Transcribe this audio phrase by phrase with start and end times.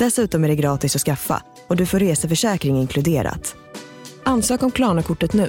[0.00, 3.56] Dessutom är det gratis att skaffa och du får reseförsäkring inkluderat.
[4.24, 5.48] Ansök om Klarna-kortet nu.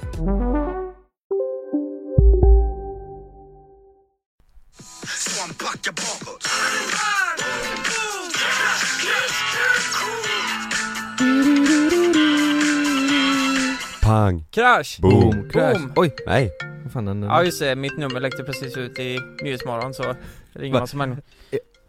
[14.01, 14.45] Pang!
[14.51, 14.99] Krasch!
[15.01, 15.49] Boom!
[15.49, 15.79] Crash.
[15.79, 15.93] Boom.
[15.95, 16.51] Oj, Nej!
[16.83, 20.15] vad fan den, Ja just det, mitt nummer läckte precis ut i Nyhetsmorgon så
[20.53, 21.21] ringer man som helst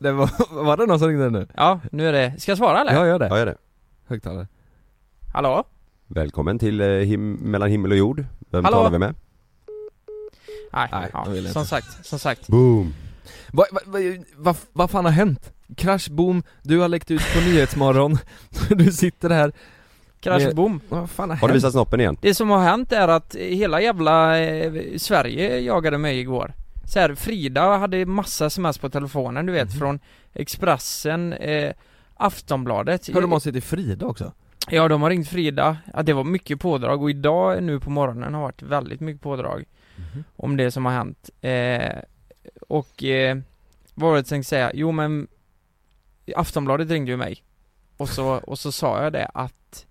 [0.02, 0.30] det var,
[0.64, 1.46] var det någon som ringde nu?
[1.56, 2.94] Ja, nu är det, ska jag svara eller?
[2.94, 3.26] Ja, gör det.
[3.28, 3.56] Ja, gör det.
[4.06, 4.46] Högtalare.
[5.32, 5.64] Hallå?
[6.06, 8.24] Välkommen till eh, him mellan himmel och jord.
[8.50, 8.76] Vem Hallå?
[8.76, 9.14] talar vi med?
[10.72, 11.52] Nej, Nej, ja, jag vill inte.
[11.52, 12.94] som sagt, som sagt Boom!
[13.52, 13.98] Vad va, va,
[14.36, 15.52] va, vad fan har hänt?
[15.76, 18.18] Crash, boom, du har läckt ut på Nyhetsmorgon,
[18.68, 19.52] du sitter här
[20.20, 21.56] Krasch Men- boom Vad fan har, Har du hänt?
[21.56, 22.16] visat snoppen igen?
[22.22, 26.52] Det som har hänt är att hela jävla eh, Sverige jagade mig igår
[26.84, 29.78] så här, Frida hade massa sms på telefonen du vet Mhm.
[29.78, 29.98] från
[30.34, 31.72] Expressen, eh,
[32.14, 34.32] Aftonbladet Hör de av sig till Frida också?
[34.70, 38.34] Ja de har ringt Frida, ja, det var mycket pådrag och idag nu på morgonen
[38.34, 39.64] har varit väldigt mycket pådrag
[39.96, 40.24] Mhm.
[40.36, 41.98] om det som har hänt eh,
[42.68, 43.38] Och eh,
[43.94, 44.70] vad var det jag tänkte säga?
[44.74, 45.26] Jo men
[46.36, 47.42] Aftonbladet ringde ju mig
[47.96, 49.86] Och så, och så sa jag det att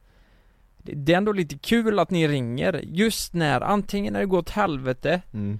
[0.78, 4.38] det- Det är ändå lite kul att ni ringer just när antingen när det går
[4.40, 5.59] åt helvete Mm.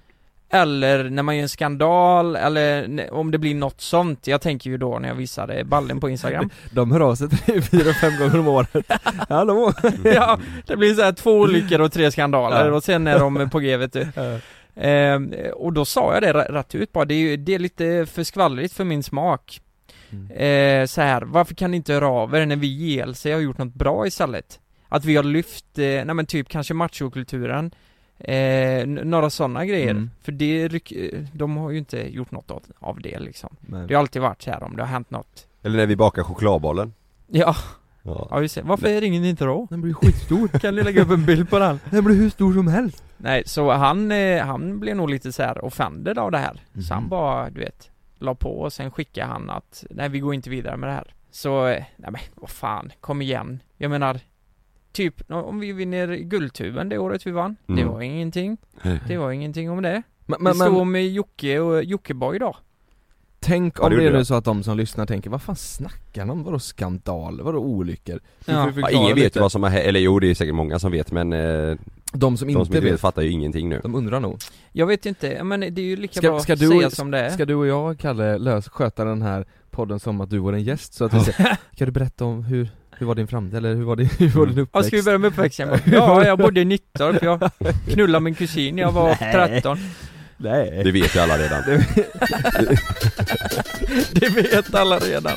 [0.54, 4.78] Eller när man gör en skandal eller om det blir något sånt Jag tänker ju
[4.78, 8.40] då när jag visade ballen på instagram De hör av sig tre, fyra, fem gånger
[8.40, 8.86] om året
[9.30, 9.74] Hallå?
[10.04, 12.74] Ja, det blir så här två olyckor och tre skandaler Ja.
[12.74, 14.08] och sen är de på G vet du
[14.76, 18.06] Ehm, Och då sa jag det rätt ut bara, det är ju, det är lite
[18.12, 19.62] för skvallrigt för min smak
[20.14, 20.32] Mm.
[20.82, 23.40] eh, Så här, varför kan ni inte höra av er när vi i JLC har
[23.40, 24.60] gjort något bra istället?
[24.90, 27.72] Att vi har lyft, eh, nej men typ kanske machokulturen
[28.24, 30.10] eh, Några sådana grejer, Mm.
[30.22, 33.88] för det ryck, eh, de har ju inte gjort något av, det liksom Nej.
[33.88, 36.24] Det har alltid varit så här om det har hänt något Eller när vi bakar
[36.24, 36.94] chokladbollen?
[37.28, 37.56] Ja,
[38.04, 38.28] Ja.
[38.32, 38.62] ja just det.
[38.62, 39.68] varför ringer ni inte då?
[39.70, 41.80] Den blir skitstor, Kan ni lägga upp en bild på den?
[41.90, 45.44] den blir hur stor som helst Nej, så han, eh, han blev nog lite så
[45.44, 46.62] här offended av det här.
[46.88, 47.10] Så han Mhm.
[47.10, 47.90] bara, du vet,
[48.20, 51.14] la på och sen skickade han att, nej vi går inte vidare med det här.
[51.32, 53.60] Så, eh, nej men vad fan, kom igen.
[53.78, 54.20] Jag menar,
[54.92, 57.88] typ om vi vinner Guldtuben det året vi vann, det Mm.
[57.94, 58.58] var ingenting.
[59.08, 60.02] Det var ingenting om det.
[60.26, 62.56] Men, det men, stod men om Jocke och Jockeboy då.
[63.40, 65.56] tänk Ja, om det det är nu så att de som lyssnar tänker, vad fan
[65.56, 66.44] snackar de om?
[66.44, 67.42] Vadå skandal?
[67.42, 68.20] Vadå olyckor?
[68.46, 68.72] Ja.
[68.78, 70.92] Ja, ingen vet ju vad som har hänt, eller jo det är säkert många som
[70.92, 71.78] vet men eh,
[72.14, 74.38] De som de inte som inte vet, vet fattar ju ingenting nu de undrar nog
[74.72, 77.12] Jag vet inte, men det är ju lika Ska- bra ska att du- säga som
[77.12, 77.30] det är.
[77.30, 80.64] Ska du och jag, Kalle, lös, sköta den här podden som att du var en
[80.64, 80.94] gäst?
[80.94, 82.70] Så att vi säger, kan du berätta om hur,
[83.02, 84.88] hur var din framtid, eller hur var din, hur var din Ja, uppväxt?
[84.88, 85.70] ska vi börja med uppväxten?
[85.86, 87.50] Ja, jag bodde i Nittorp, jag
[87.94, 89.78] knullade min kusin när jag var 13
[90.38, 90.82] Nej.
[90.84, 91.64] Det vet ju alla redan.
[94.12, 95.34] Det vet alla redan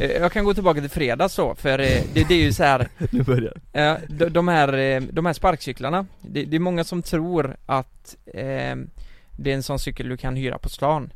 [0.00, 2.88] Jag kan gå tillbaka till fredags så, för eh, det, det är ju så här
[3.10, 7.02] Nu börjar eh, de, de, här, eh, de här sparkcyklarna, det, det är många som
[7.02, 8.76] tror att eh,
[9.40, 11.12] det är en sån cykel du kan hyra på stan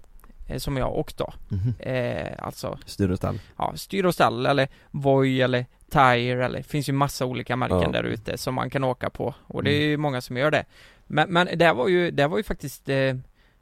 [0.49, 1.75] eh, Som jag åkt då, Mhm.
[1.79, 3.41] eh, alltså Styr och stall.
[3.59, 7.81] ja, styr och stall eller Voi eller Tire eller det finns ju massa olika märken
[7.83, 7.89] Ja.
[7.91, 10.65] där ute som man kan åka på och det är ju många som gör det.
[11.07, 13.15] Men, men det här var ju, det här var ju faktiskt eh,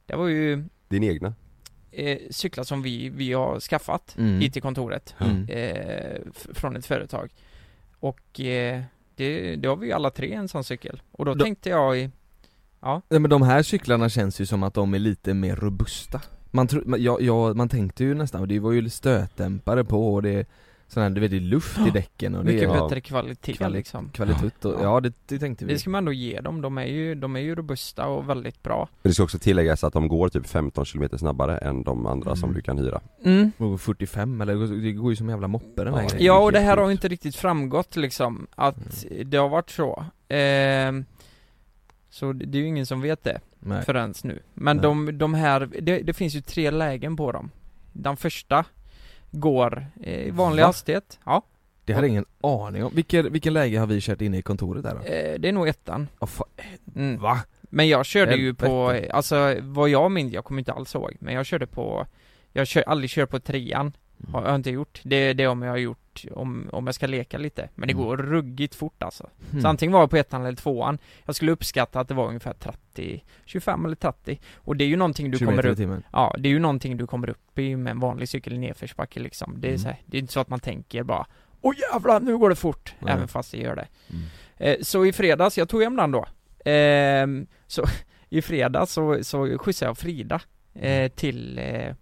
[0.06, 1.34] Det var ju Din egna
[1.92, 4.40] eh, cyklar som vi, vi har skaffat Mm.
[4.40, 5.46] hit till kontoret Mm.
[5.48, 6.20] eh,
[6.54, 7.30] Från ett företag.
[8.00, 8.82] Och eh,
[9.16, 11.02] det, det har vi ju alla tre en sån cykel.
[11.12, 12.10] Och då Då- tänkte jag i
[13.08, 16.20] Nej men de här cyklarna känns ju som att de är lite mer robusta.
[16.50, 20.22] Man tror, man, ja, ja, man tänkte ju nästan, det var ju stötdämpare på och
[20.22, 20.46] det
[20.92, 23.52] sån här, du vet det är luft i däcken och det Mycket är bättre kvalitet
[23.52, 24.08] Kvali- liksom.
[24.08, 25.00] kvalitet och, ja.
[25.00, 25.72] det, det tänkte vi.
[25.72, 28.62] Det ska man ändå ge dem, de är ju, de är ju robusta och väldigt
[28.62, 28.88] bra.
[29.02, 32.44] Det ska också tilläggas att de går typ 15 km snabbare än de andra som
[32.50, 32.54] Mm.
[32.56, 33.00] du kan hyra.
[33.24, 33.52] Mm.
[33.56, 36.52] Och 45 eller det går ju som en jävla moppe den här Ja, Ja och
[36.52, 40.04] det här har ju inte riktigt framgått liksom att det har varit så.
[40.28, 41.04] Ehm,
[42.10, 43.82] Så det det är ju ingen som vet det Nej.
[43.82, 44.38] förrän nu.
[44.54, 44.82] Men Nej.
[44.82, 47.50] de, de här, det, det finns ju tre lägen på dem.
[47.92, 48.64] Den första
[49.30, 50.66] går eh, i vanlig Va?
[50.66, 51.42] hastighet Ja,
[51.84, 54.82] Det hade jag ingen aning om, vilken, vilken läge har vi kört inne i kontoret
[54.82, 55.00] där då?
[55.00, 56.28] eh, det är nog ettan Oh,
[56.96, 57.20] mm.
[57.20, 57.40] Va?
[57.72, 59.12] Men jag körde ju på, Helvete.
[59.12, 62.06] alltså vad jag minns, jag kommer inte alls ihåg Men jag körde på
[62.52, 63.92] Jag kör, aldrig kört på trean
[64.32, 65.00] Har jag inte gjort.
[65.04, 67.68] Det, det är om jag har gjort, om, om jag ska leka lite.
[67.74, 68.04] Men det Mm.
[68.06, 69.30] går ruggigt fort alltså.
[69.50, 69.60] Hmm.
[69.62, 70.98] Så antingen var jag på ettan eller tvåan.
[71.24, 74.40] Jag skulle uppskatta att det var ungefär 30, 25 eller 30.
[74.54, 76.02] Och det är ju någonting du kommer upp timmen.
[76.12, 79.20] Ja, det är ju någonting du kommer upp i med en vanlig cykel i nedförsbacke
[79.20, 79.54] liksom.
[79.60, 79.78] Det är Mm.
[79.78, 81.26] så här, det är inte så att man tänker bara
[81.62, 82.94] Åh jävlar, nu går det fort!
[82.98, 83.12] Nej.
[83.14, 83.88] Även fast det gör det.
[84.10, 84.22] Mm.
[84.56, 86.26] Eh, så i fredags, jag tog hem den då.
[86.64, 87.84] Ehm, så
[88.28, 90.40] i fredags så, så skjutsade jag Frida
[90.74, 91.04] Mm.
[91.04, 91.94] eh, till eh,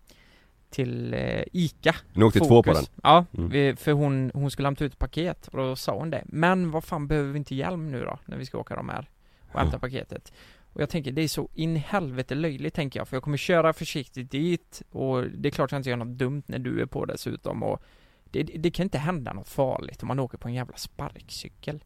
[0.71, 2.85] till eh, ICA Ni åkte två på den?
[3.03, 3.51] Ja, Mm.
[3.51, 6.71] vi, för hon, hon skulle hämta ut ett paket och då sa hon det Men
[6.71, 9.11] vad fan behöver vi inte hjälm nu då, när vi ska åka de här
[9.53, 10.33] och hämta paketet?
[10.73, 13.73] Och jag tänker, det är så in helvete löjligt tänker jag, för jag kommer köra
[13.73, 17.05] försiktigt dit och det är klart jag inte gör något dumt när du är på
[17.05, 17.83] dessutom och
[18.25, 21.85] det, det kan inte hända något farligt om man åker på en jävla sparkcykel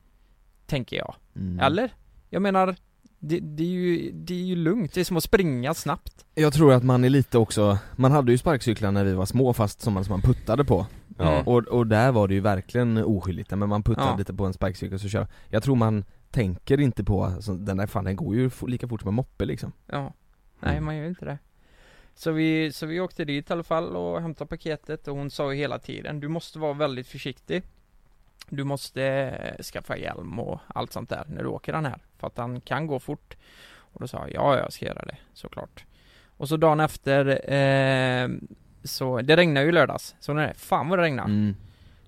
[0.67, 1.61] Tänker jag, Mm.
[1.61, 1.90] eller?
[2.31, 2.76] Jag menar,
[3.24, 6.52] det, det, är ju, det är ju lugnt, det är som att springa snabbt Jag
[6.52, 9.80] tror att man är lite också, man hade ju sparkcyklar när vi var små fast
[9.80, 10.86] som man, som man puttade på
[11.19, 11.32] Ja.
[11.32, 11.46] Mm.
[11.46, 14.16] och, och där var det ju verkligen oskyldigt, men man puttade Ja.
[14.16, 17.86] lite på en sparkcykel så kör Jag tror man tänker inte på, alltså, den där
[17.86, 20.12] fan den går ju lika fort som en moppe liksom Ja,
[20.60, 20.84] nej Mm.
[20.84, 21.38] man gör inte det
[22.14, 25.52] så vi, så vi åkte dit i alla fall och hämtade paketet och hon sa
[25.52, 27.62] ju hela tiden Du måste vara väldigt försiktig
[28.48, 32.26] Du måste eh, skaffa hjälm och allt sånt där när du åker den här För
[32.26, 33.36] att den kan gå fort
[33.76, 35.84] Och då sa jag ja, jag ska göra det såklart
[36.36, 38.28] Och så dagen efter eh,
[38.84, 41.56] Så det regnade ju lördags Så när det, fan vad det regnade mm.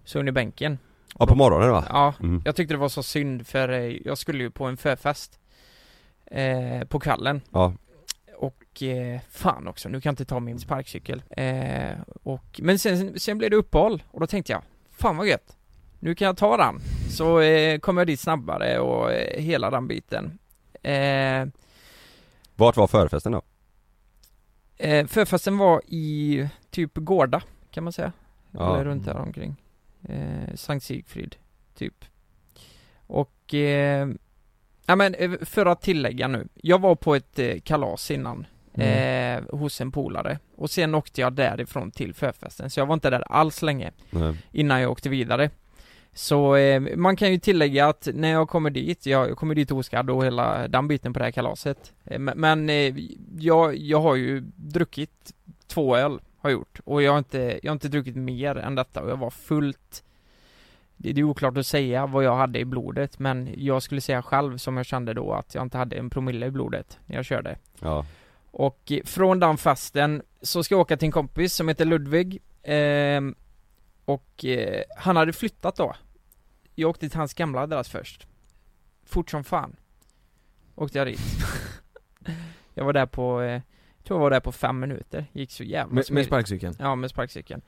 [0.05, 0.79] Så under bänken
[1.19, 1.85] Ja på morgonen va?
[1.89, 2.43] Ja, Mm.
[2.45, 5.39] jag tyckte det var så synd för eh, jag skulle ju på en förfest
[6.27, 7.75] eh, På kvällen Ja,
[8.37, 11.23] och eh, fan också, nu kan jag inte ta min sparkcykel.
[11.31, 11.93] Eh,
[12.23, 15.57] och, men sen, sen blev det uppehåll och då tänkte jag, fan vad gött.
[16.05, 16.81] Nu kan jag ta den.
[17.11, 20.39] Så eh, kommer jag dit snabbare och eh, hela den biten.
[20.83, 21.47] Eh,
[22.57, 23.43] vart var förfesten då?
[24.77, 28.13] eh, förfesten var i typ Gårda, kan man säga.
[28.51, 28.75] Ja.
[28.75, 29.57] Eller runt där omkring.
[30.09, 31.37] Eh, Sankt Sigfrid,
[31.75, 32.05] typ.
[33.07, 34.09] Och, eh,
[34.87, 36.49] ja men eh, för att tillägga nu.
[36.55, 38.47] Jag var på ett eh, kalas innan.
[38.75, 39.45] Mm.
[39.45, 40.39] eh, hos en polare.
[40.57, 44.37] Och sen åkte jag därifrån till förfesten, så jag var inte där alls länge Nej.
[44.53, 45.51] innan jag åkte vidare.
[46.15, 50.11] Så eh, man kan ju tillägga att när jag kommer dit, jag, kommer dit oskadd
[50.11, 51.93] och hela den biten på det här kalaset.
[52.05, 52.95] Eh, men men eh,
[53.39, 55.35] jag, jag har ju druckit
[55.67, 56.81] två öl, har jag gjort.
[56.85, 60.05] Och jag har inte, jag har inte druckit mer än detta och jag var fullt
[60.97, 64.23] det det är oklart att säga vad jag hade i blodet men jag skulle säga
[64.23, 67.25] själv som jag kände då att jag inte hade en promille i blodet när jag
[67.25, 67.57] körde.
[67.81, 68.07] Ja,
[68.51, 72.43] Och eh, från den festen så ska jag åka till en kompis som heter Ludvig
[72.63, 73.35] ehm,
[74.05, 75.95] Och eh, han hade flyttat då
[76.75, 78.27] Jag åkte till hans gamla adress först
[79.07, 79.77] Fort som fan
[80.75, 81.21] Åkte jag dit
[82.75, 85.65] Jag var där på, eh, jag tror jag var där på fem minuter Gick så
[85.65, 86.27] jävla Med, med smidigt.
[86.27, 86.75] sparkcykeln?
[86.79, 87.63] Ja, med sparkcykeln.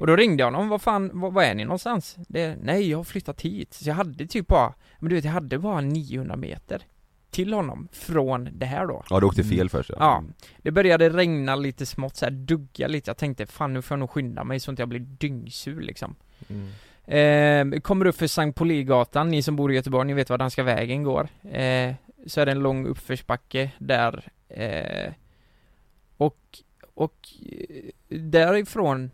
[0.00, 2.16] Och då ringde jag honom, vad fan, vad, vad är ni någonstans?
[2.28, 3.74] Det, nej, jag har flyttat hit.
[3.74, 6.82] Så jag hade typ bara, men du vet, jag hade bara 900 meter
[7.30, 9.04] till honom från det här då.
[9.10, 10.24] ja du åkte fel först Ja,
[10.62, 13.10] det började regna lite smått så här, dugga lite.
[13.10, 16.14] Jag tänkte, fan nu får jag nog skynda mig så att jag blir dyngsur liksom.
[16.48, 16.68] Mm.
[17.10, 20.62] Eh, kommer upp för Sankt Poligatan, ni som bor i Göteborg, ni vet var Danska
[20.62, 21.28] vägen går.
[21.42, 21.94] Eh,
[22.26, 24.28] så är det en lång uppförsbacke där.
[24.48, 25.12] Eh,
[26.16, 26.58] och,
[26.94, 29.10] och eh, därifrån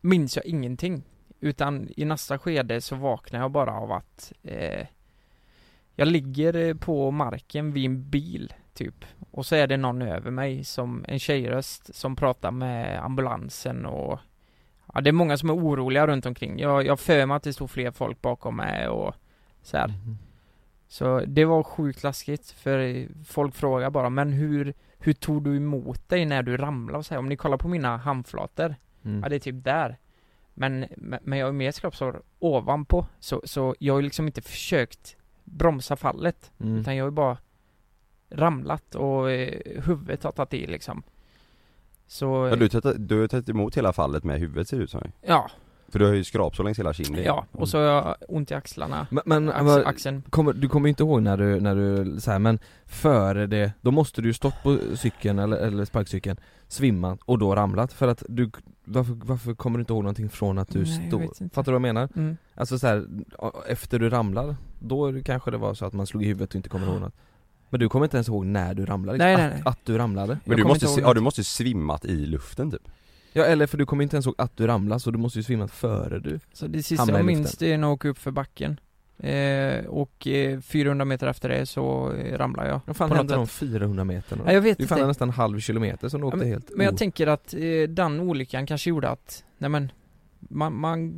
[0.00, 1.02] minns jag ingenting.
[1.40, 4.86] Utan i nästa skede så vaknar jag bara av att eh,
[5.94, 9.04] jag ligger eh, på marken vid en bil, typ.
[9.30, 14.18] Och så är det någon över mig, som en tjejröst, som pratar med ambulansen och
[14.94, 16.58] Ja, det är många som är oroliga runt omkring.
[16.58, 19.14] Jag, jag för mig att det står fler folk bakom mig och
[19.62, 19.88] så här.
[19.88, 20.18] Mhm.
[20.88, 26.08] Så det var sjukt läskigt, för folk frågar bara, men hur, hur tog du emot
[26.08, 27.18] dig när du ramlade och så här?
[27.18, 29.20] Om ni kollar på mina handflator, Mm.
[29.22, 29.96] ja det är typ där.
[30.54, 30.86] Men,
[31.22, 35.96] men jag har mer skrapsår ovanpå, så, så jag har ju liksom inte försökt bromsa
[35.96, 36.76] fallet, Mm.
[36.76, 37.38] utan jag har ju bara
[38.30, 41.02] ramlat och eh, huvudet har tagit i liksom.
[42.08, 44.90] Så, Ja, du, tagit, du har tagit emot hela fallet med huvudet ser det ut
[44.90, 45.00] som.
[45.22, 45.50] Ja,
[45.88, 48.54] För du har ju skrapsår längs hela kinden Ja, och så har jag ont i
[48.54, 50.22] axlarna, Men, men Ax, axeln.
[50.30, 53.90] kommer, du kommer inte ihåg när du, när du så här, men före det, då
[53.90, 56.36] måste du ju stått på cykeln eller, eller sparkcykeln,
[56.68, 57.92] svimmat och då ramlat.
[57.92, 58.50] För att du,
[58.84, 61.22] varför, varför kommer du inte ihåg någonting från att du Nej, stod?
[61.52, 62.08] Fattar du vad jag menar?
[62.16, 62.36] mm.
[62.54, 63.06] Alltså så här,
[63.68, 66.68] efter du ramlar, då kanske det var så att man slog i huvudet och inte
[66.68, 67.14] kommer ihåg något
[67.70, 69.62] Men du kommer inte ens ihåg när du ramlade, Nej, att, nej, nej.
[69.64, 70.38] att du ramlade?
[70.44, 72.82] Men du måste, ihåg ja du måste svimmat i luften typ
[73.32, 75.42] Ja eller för du kommer inte ens ihåg att du ramlade så du måste ju
[75.42, 78.30] svimmat före du Så det sista jag minns det är när jag åker upp för
[78.30, 78.80] backen
[79.18, 83.46] eh, Och eh, 400 meter efter det så eh, ramlar jag Vad fan hände de
[83.46, 83.54] sätt.
[83.56, 84.42] 400 meterna?
[84.46, 85.08] Ja, jag vet det är fan inte.
[85.08, 87.54] nästan en halv kilometer som du Ja, åkte men, helt men jag o- tänker att
[87.54, 89.92] eh, den olyckan kanske gjorde att, nej men
[90.40, 91.12] man, man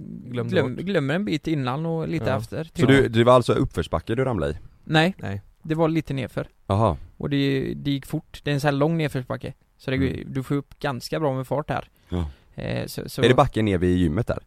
[0.48, 2.38] glöm, glömmer en bit innan och lite Ja.
[2.38, 4.56] efter Så du, det var alltså uppförsbacke du ramlade i?
[4.84, 8.60] Nej, Nej det var lite nerför Jaha Och det, det gick fort, det är en
[8.60, 10.32] sån här lång nedförsbacke Så det, Mm.
[10.32, 12.24] du får upp ganska bra med fart här Ja.
[12.62, 14.38] eh, så, så, Är det backen ner vid gymmet där?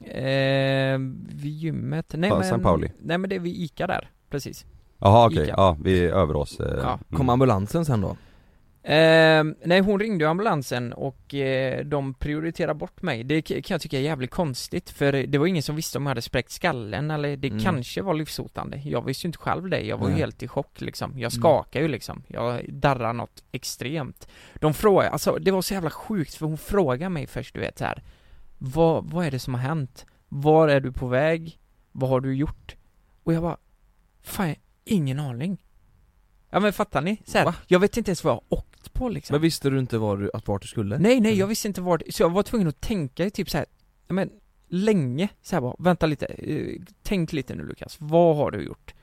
[0.00, 0.98] Eh,
[1.34, 2.14] vid gymmet?
[2.16, 2.90] Nej Ja, men, Pauli.
[2.98, 4.66] nej men det är vid Ica där, precis
[4.98, 5.54] Jaha okej, Ica.
[5.56, 6.98] ja vid Överås eh, Ja.
[7.10, 7.28] Kom mm.
[7.30, 8.16] ambulansen sen då?
[8.82, 13.24] Eh, nej hon ringde ju ambulansen och eh, de prioriterade bort mig.
[13.24, 16.10] Det kan jag tycka är jävligt konstigt för det var ingen som visste om jag
[16.10, 17.60] hade spräckt skallen eller det Mm.
[17.60, 18.76] kanske var livshotande.
[18.84, 20.20] Jag visste ju inte själv det, jag var ju Nej.
[20.20, 21.10] helt i chock liksom.
[21.10, 21.30] Jag Mm.
[21.30, 22.22] skakade ju liksom.
[22.28, 24.28] Jag darrade något extremt.
[24.54, 27.78] De frågade, alltså det var så jävla sjukt för hon frågade mig först du vet
[27.78, 28.02] så här.
[28.58, 30.06] Vad, vad är det som har hänt?
[30.28, 31.58] Var är du på väg?
[31.92, 32.76] Vad har du gjort?
[33.24, 33.56] Och jag bara,
[34.22, 34.54] fan
[34.84, 35.58] ingen aning.
[36.50, 37.22] Ja men fattar ni?
[37.26, 38.44] Så här, jag vet inte ens vad jag har
[38.92, 39.34] på liksom.
[39.34, 40.98] Men visste du inte var du, att vart du skulle?
[40.98, 43.56] Nej, nej, jag visste inte vart, så jag var tvungen att tänka i typ så
[43.58, 43.66] här,
[44.06, 44.30] ja, men
[44.68, 48.94] länge, så här bara, vänta lite, eh, tänk lite nu Lukas, vad har du gjort?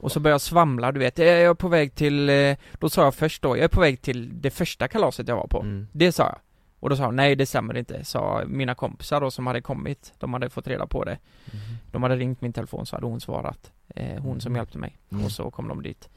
[0.00, 3.04] Och så började jag svamla, du vet, jag är på väg till, eh, då sa
[3.04, 5.86] jag först då, jag är på väg till det första kalaset jag var på, Mm.
[5.92, 6.38] det sa jag
[6.80, 10.12] Och då sa jag, nej det stämmer inte, sa mina kompisar då som hade kommit,
[10.18, 11.18] de hade fått reda på det
[11.92, 14.56] De hade ringt min telefon så hade hon svarat, eh, hon som Mhm.
[14.56, 15.24] hjälpte mig, Mm.
[15.24, 16.08] och så kom de dit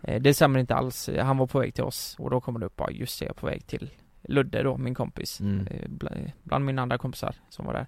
[0.00, 2.74] Det stämmer inte alls, han var på väg till oss, och då kommer det upp,
[2.76, 3.90] ja just det, jag är på väg till
[4.22, 5.40] Ludde då, min kompis.
[5.40, 5.66] Mm.
[5.66, 7.86] eh, bland, bland mina andra kompisar som var där.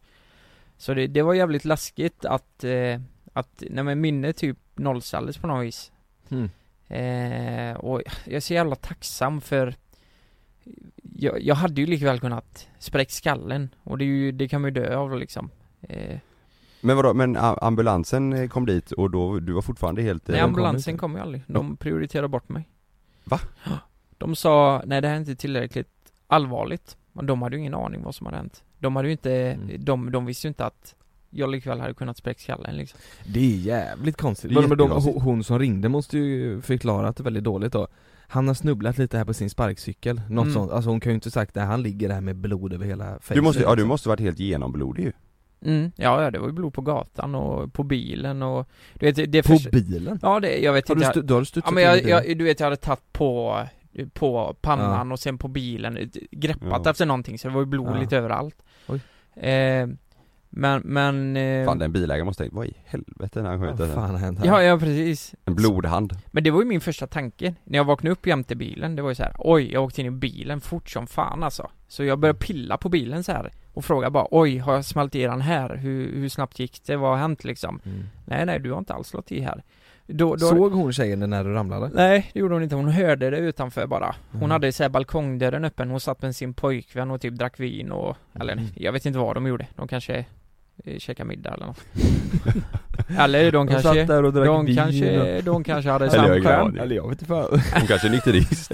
[0.76, 3.00] Så det, det var jävligt läskigt att, eh,
[3.32, 5.92] att, nej men minnet typ nollställdes på något vis.
[6.28, 6.50] Mm.
[6.88, 9.74] eh, Och jag är så jävla tacksam för
[11.02, 14.60] jag, jag hade ju lika väl kunnat spräcka skallen och det är ju, det kan
[14.60, 15.50] man ju dö av liksom.
[15.80, 16.18] Eh,
[16.80, 20.40] Men vadå, men ambulansen eh, kom dit och då, du var fortfarande helt eh, Nej
[20.40, 21.00] kom ambulansen inte.
[21.00, 22.68] kom ju aldrig, de prioriterade bort mig
[23.24, 23.40] Va?
[24.18, 25.88] De sa, nej det här är inte tillräckligt
[26.26, 29.32] allvarligt Men de hade ju ingen aning vad som hade hänt De hade ju inte,
[29.32, 29.84] Mm.
[29.84, 30.94] de, de visste ju inte att
[31.30, 34.50] jag likväl hade kunnat spräcka skallen liksom Det är jävligt konstigt.
[34.50, 37.88] Är Men, de, hon- som ringde måste ju förklarat det väldigt dåligt då
[38.28, 40.54] Han har snubblat lite här på sin sparkcykel, något Mm.
[40.54, 43.04] sånt, alltså hon kan ju inte sagt det, han ligger där med blod över hela
[43.20, 43.88] fejset Du måste, ja du liksom.
[43.88, 45.12] måste varit helt genomblodig ju
[45.64, 45.92] mm.
[45.96, 49.42] Ja, ja, det var ju blod på gatan och på bilen och Du vet, det,
[49.42, 50.18] På bilen?
[50.22, 51.82] Ja det, jag vet Har inte du, jag, stu, då har du studsat Ja men
[51.84, 53.60] jag, jag, du vet jag hade tagit på
[54.14, 56.90] på pannan och sen på bilen, greppat Ja.
[56.90, 58.00] efter någonting så det var ju blod Ja.
[58.00, 59.00] lite överallt Oj.
[59.48, 59.88] eh,
[60.52, 63.88] Men, men eh, Fan den bilägaren måste tänkt, vad i helvete när han sköt Vad
[63.94, 64.46] fan har hänt här?
[64.46, 68.12] Ja, ja precis En blodhand Men det var ju min första tanke när jag vaknade
[68.12, 70.90] upp jämte bilen, det var ju så här: oj, jag åkte in i bilen fort
[70.90, 74.58] som fan alltså Så jag började pilla på bilen så här och fråga bara, oj,
[74.58, 75.76] har jag smält i den här?
[75.76, 76.96] Hur, hur snabbt gick det?
[76.96, 77.80] Vad har hänt liksom?
[77.84, 78.04] Mm.
[78.24, 79.62] Nej, nej, du har inte alls slått i här
[80.12, 81.90] då, då, Såg hon tjejen när du ramlade?
[81.94, 84.50] Nej, det gjorde hon inte, hon hörde det utanför bara Hon Mm.
[84.50, 88.16] hade så här balkongdörren öppen, hon satt med sin pojkvän och typ drack vin och,
[88.40, 88.64] eller Mm.
[88.74, 90.24] jag vet inte vad de gjorde, de kanske
[90.84, 91.80] eh, käkade middag eller något
[93.18, 96.20] Eller de kanske, satt där och drack de vin kanske, de kanske hade
[96.60, 96.76] aning.
[96.76, 97.46] Eller jag vet inte fan
[97.78, 98.72] Hon kanske är nykterist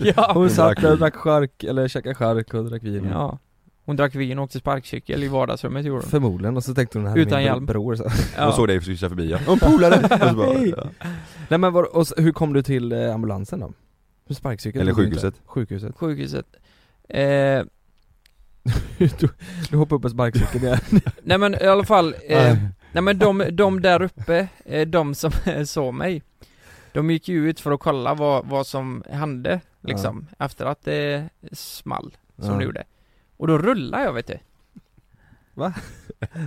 [0.00, 3.38] Ja, Hon satt där och drack chark, eller käkade chark och drack vin ja
[3.86, 7.06] Hon drack vin och åkte sparkcykel i vardagsrummet gjorde hon Förmodligen, och så tänkte hon
[7.06, 7.66] här är Utan min hjälm.
[7.66, 8.02] bror så.
[8.02, 8.52] Hon ja.
[8.52, 9.96] såg dig cykla förbi ja, en polare!
[10.22, 10.86] Och så bara, ja.
[11.48, 13.72] Nej men var, och så, hur kom du till eh, ambulansen då?
[14.28, 14.82] Med sparkcykeln?
[14.82, 15.34] Eller sjukhuset.
[15.46, 16.46] Sjukhuset Sjukhuset
[17.08, 17.18] eh,
[18.98, 19.28] du,
[19.70, 20.78] du hoppade upp på sparkcykeln igen
[21.22, 22.56] Nej men i alla fall, eh,
[22.92, 25.30] nej men de, de där uppe, eh, de som
[25.66, 26.22] såg mig
[26.92, 31.28] De gick ju ut för att kolla vad, vad som hände liksom, efter att det
[31.52, 32.58] small, som Ja.
[32.58, 32.84] det gjorde
[33.36, 34.38] Och då rullade jag vet du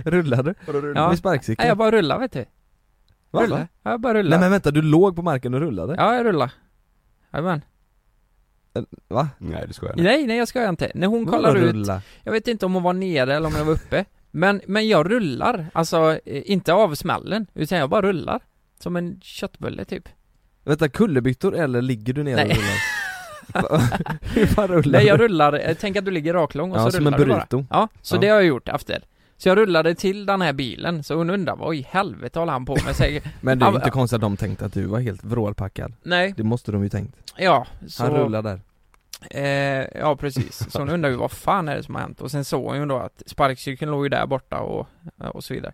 [0.04, 0.92] Rullade du?
[0.94, 1.08] Ja.
[1.08, 1.56] Med sparkcykeln?
[1.58, 2.44] Nej jag bara rullade vet du
[3.30, 3.42] Va?
[3.42, 5.94] Rullade, ja, jag bara rullade Nej men vänta, du låg på marken och rullade?
[5.98, 6.52] Ja jag rullade
[7.32, 7.62] Jajamän
[9.08, 9.28] Va?
[9.38, 10.02] Nej du skojar inte.
[10.02, 12.02] Nej nej jag ska inte, när hon Vadå kollar ut rulla?
[12.24, 15.10] Jag vet inte om hon var nere eller om jag var uppe Men, men jag
[15.10, 18.40] rullar, alltså eh, inte av smällen, utan jag bara rullar
[18.78, 20.08] Som en köttbulle typ
[20.64, 22.56] Vänta, kullerbyttor eller ligger du ner och rullar?
[24.34, 26.90] Hur fan rullar Nej jag rullar, eh, tänk att du ligger raklång och Ja, så
[26.90, 27.38] som rullar en du bara.
[27.50, 27.66] Burrito.
[27.70, 28.20] Ja, så Ja.
[28.20, 29.02] det har jag gjort efter
[29.36, 32.64] Så jag rullade till den här bilen, så hon undrar vad i helvete håller han
[32.66, 32.96] på med?
[32.96, 33.22] Sig?
[33.40, 35.92] Men det är Ja, inte konstigt att de tänkte att du var helt vrålpackad.
[36.02, 37.16] Nej, Det måste de ju tänkt.
[37.36, 38.02] Ja, så...
[38.02, 38.60] Han rullar där.
[39.30, 42.20] Eh, ja precis, så hon undrar ju vad fan är det som har hänt?
[42.20, 44.86] Och sen såg hon ju då att sparkcykeln låg ju där borta och,
[45.18, 45.72] och så vidare.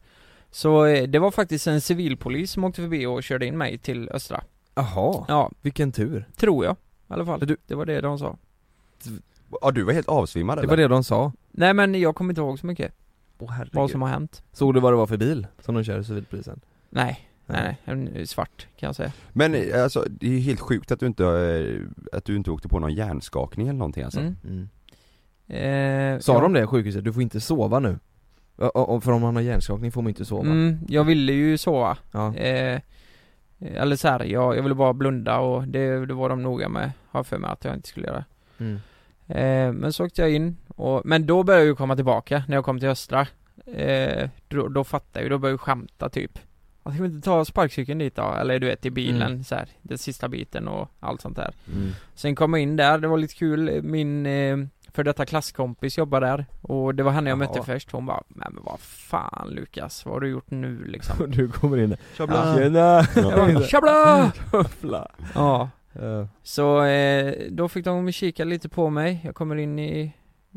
[0.51, 4.09] Så eh, det var faktiskt en civilpolis som åkte förbi och körde in mig till
[4.13, 4.43] Östra.
[4.75, 6.27] Jaha, Ja, vilken tur.
[6.37, 6.77] Tror jag
[7.09, 8.37] i alla fall, du- det var det de sa
[9.63, 10.69] Ja du var helt avsvimmad Det eller?
[10.69, 12.93] var det de sa Nej men jag kommer inte ihåg så mycket
[13.39, 15.85] Åh vad herregud som har hänt Såg du vad det var för bil som de
[15.85, 16.61] kör civilpolisen?
[16.91, 20.93] Nej, nej, nej, en svart kan jag säga Men eh, alltså, det är helt sjukt
[20.93, 24.37] att du inte, eh, att du inte åkte på någon hjärnskakning eller någonting alltså mm.
[24.45, 24.69] Mm.
[26.17, 26.41] eh, Sa ja.
[26.41, 27.05] de det sjukhuset?
[27.05, 27.99] Du får inte sova nu?
[29.03, 32.35] För om man har hjärnskakning får man inte sova Mm, jag ville ju sova Ja,
[32.35, 32.81] eh,
[33.61, 36.91] Eller så här, jag, jag ville bara blunda och det, det var de noga med,
[37.09, 38.25] har för mig att jag inte skulle göra
[38.59, 38.81] mm.
[39.29, 42.57] Eh, men så åkte jag in, och, men då började jag ju komma tillbaka när
[42.57, 43.27] jag kom till Östra
[43.67, 46.39] eh, då, då fattade jag ju, då började jag skämta typ
[46.85, 48.35] Jag ska vi inte ta sparkcykeln dit då?
[48.41, 49.45] Eller du vet i bilen Mm.
[49.45, 51.91] så här, den sista biten och allt sånt där Mm.
[52.15, 54.57] Sen kom jag in där, det var lite kul, min eh,
[54.97, 57.49] för detta klasskompis jobbar där Och det var henne jag Jaha.
[57.49, 61.31] mötte först, hon bara Nej men vad fan Lukas, vad har du gjort nu liksom?
[61.31, 62.57] Du kommer in Tjabla.
[62.57, 63.07] Tjena!
[63.17, 64.33] Jag bara, Tjabla!
[64.53, 65.11] Jävlar.
[65.35, 66.29] Ja, Ja.
[66.43, 70.13] så eh, då fick de kika lite på mig, jag kommer in i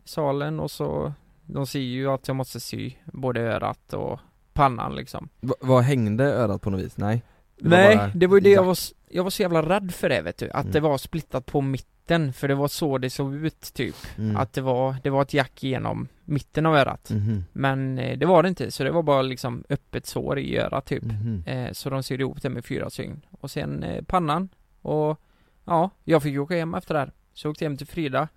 [0.06, 1.14] salen och så
[1.46, 4.20] De ser ju att jag måste sy både örat och
[4.54, 6.98] pannan liksom Va- Vad hängde örat på något vis?
[6.98, 7.24] Nej?
[7.62, 8.78] Det var Nej, bara det var ju det jag var,
[9.10, 10.72] jag var så jävla rädd för det vet du, att Mm.
[10.72, 14.38] det var splittat på mitten för det var så det såg ut typ mm.
[14.38, 17.44] Att det var, det var ett jack genom mitten av örat Mhm.
[17.54, 20.86] Men eh, det var det inte, så det var bara liksom öppet sår i örat
[20.86, 21.44] typ Mhm.
[21.46, 24.50] eh, Så de sydde ihop det med fyra sygn Och sen eh, pannan
[24.82, 25.20] och
[25.66, 28.28] Ja, jag fick åka hem efter det här Så jag åkte hem till Frida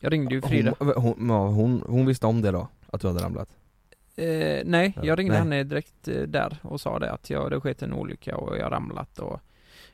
[0.00, 2.68] Jag ringde ju Frida Hon, hon, hon, hon visste om det då?
[2.90, 3.48] Att du hade ramlat?
[4.16, 5.38] eh, Nej, Ja, jag ringde nej.
[5.42, 8.72] henne direkt eh, där och sa det att jag hade skett en olycka och jag
[8.72, 9.40] ramlat och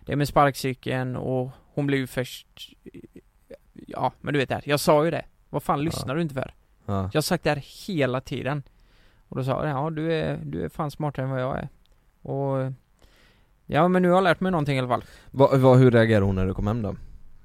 [0.09, 2.47] Det med sparkcykeln och hon blev ju först
[3.73, 6.35] Ja, men du vet det här, jag sa ju det Vad fan lyssnar du inte
[6.35, 6.55] för?
[6.87, 7.11] Ja.
[7.13, 8.63] Jag har sagt det här hela tiden
[9.29, 11.69] Och då sa jag, ja du är, du är fan smartare än vad jag är
[12.23, 12.73] Och
[13.67, 16.27] Ja men nu har jag lärt mig någonting i alla fall Va, va, hur reagerade
[16.27, 16.97] hon när du kom hem då?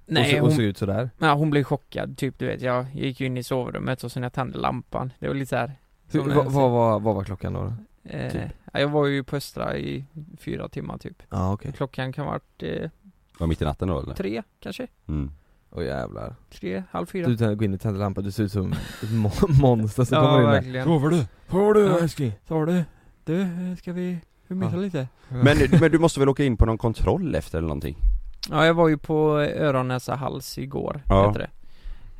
[0.05, 1.09] Nej och, så, och hon, såg ut sådär?
[1.18, 4.24] ja, hon blev chockad typ du vet, jag gick ju in i sovrummet och sen
[4.24, 5.75] jag tände lampan Det var lite såhär
[6.11, 7.74] vad, var, vad var klockan då?
[8.03, 8.42] Eh, typ?
[8.74, 10.05] ja, Jag var ju på Östra i
[10.37, 12.89] fyra timmar typ Ja okej, Klockan kan ha varit eh,
[13.39, 14.13] Var mitt i natten då eller?
[14.13, 14.87] tre kanske?
[15.07, 15.31] Mm.
[15.72, 18.72] åh jävlar Tre, halv fyra Du går in och tänder lampan, du ser ut som
[18.74, 21.25] ett mo- monster som Ja kommer in verkligen Sover du?
[21.50, 22.31] Sover du älskling?
[22.48, 22.83] Tar du?
[23.25, 23.48] Du,
[23.79, 24.81] ska vi, mysa Ja.
[24.81, 25.07] lite?
[25.29, 27.98] Men, men du måste väl åka in på någon kontroll efter eller någonting?
[28.50, 31.27] Ja jag var ju på öron, näsa, hals igår, Ja.
[31.27, 31.50] heter det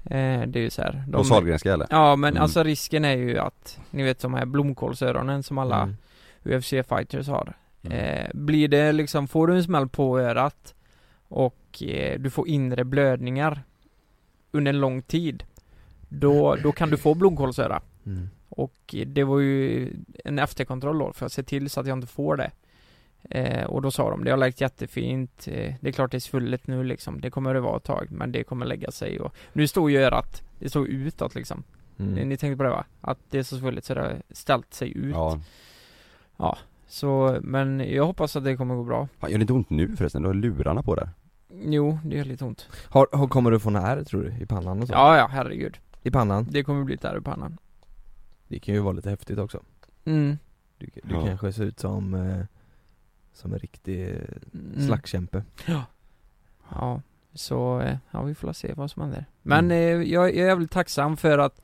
[0.04, 1.04] Det är ju så här.
[1.08, 1.88] De Sahlgrenska eller?
[1.90, 2.44] Ja men Mm.
[2.44, 5.96] alltså risken är ju att, ni vet de här blomkålsöronen som alla Mm.
[6.44, 7.54] UFC-fighters har
[7.86, 7.98] Mm.
[7.98, 10.74] eh, Blir det liksom, får du en smäll på örat
[11.28, 13.64] och eh, du får inre blödningar
[14.52, 15.44] under en lång tid
[16.10, 18.30] Då, då kan du få blomkålsöra Mm.
[18.50, 19.90] och det var ju
[20.26, 22.52] en efterkontroll då för att se till så att jag inte får det
[23.30, 26.20] eh, Och då sa de, det har läkt jättefint eh, Det är klart det är
[26.20, 29.34] svullet nu liksom Det kommer det vara ett tag men det kommer lägga sig och
[29.54, 31.64] Nu står ju örat Det står utåt liksom
[32.00, 32.30] Mm.
[32.30, 32.86] Ni tänkte på det va?
[33.02, 35.16] Att det är så svullet så det har ställt sig ut
[36.38, 36.58] Ja.
[36.88, 39.96] Så, men jag hoppas att det kommer gå bra Fan, gör det inte ont nu
[39.96, 40.22] förresten?
[40.22, 41.10] Du har lurarna på där
[41.66, 44.44] Jo, det gör lite ont Har, har, kommer du få när tror du?
[44.44, 44.94] I pannan och så?
[44.94, 46.48] Ja, ja, herregud I pannan?
[46.52, 47.58] Det kommer bli där i pannan
[48.48, 49.60] Det kan ju vara lite häftigt också
[50.06, 50.38] Mm,
[50.78, 51.26] Du, du Ja.
[51.28, 52.46] kanske ser ut som eh,
[53.34, 54.16] Som en riktig eh,
[54.54, 54.88] mm.
[54.88, 55.44] slagskämpe
[56.70, 57.02] Ja,
[57.34, 59.26] så eh, ja vi får se vad som händer.
[59.42, 60.02] Men Mm.
[60.02, 61.62] eh, jag, jag är jävligt tacksam för att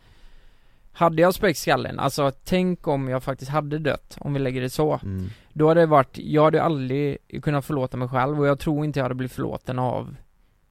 [0.92, 4.70] hade jag spräckt skallen, alltså tänk om jag faktiskt hade dött, om vi lägger det
[4.70, 5.00] så.
[5.04, 5.30] mm.
[5.54, 9.00] Då hade det varit, jag hade aldrig kunnat förlåta mig själv och jag tror inte
[9.00, 10.16] jag hade blivit förlåten av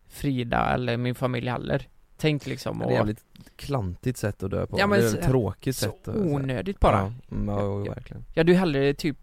[0.08, 1.88] Frida eller min familj heller.
[2.20, 3.24] Tänk liksom Det är och, ett jävligt
[3.56, 6.80] klantigt sätt att dö på, Ja, men det är ett tråkigt så sätt att, onödigt
[6.80, 6.96] bara.
[6.98, 7.92] Ja, mm, ja, Ja.
[7.94, 9.16] verkligen hade ju hellre typ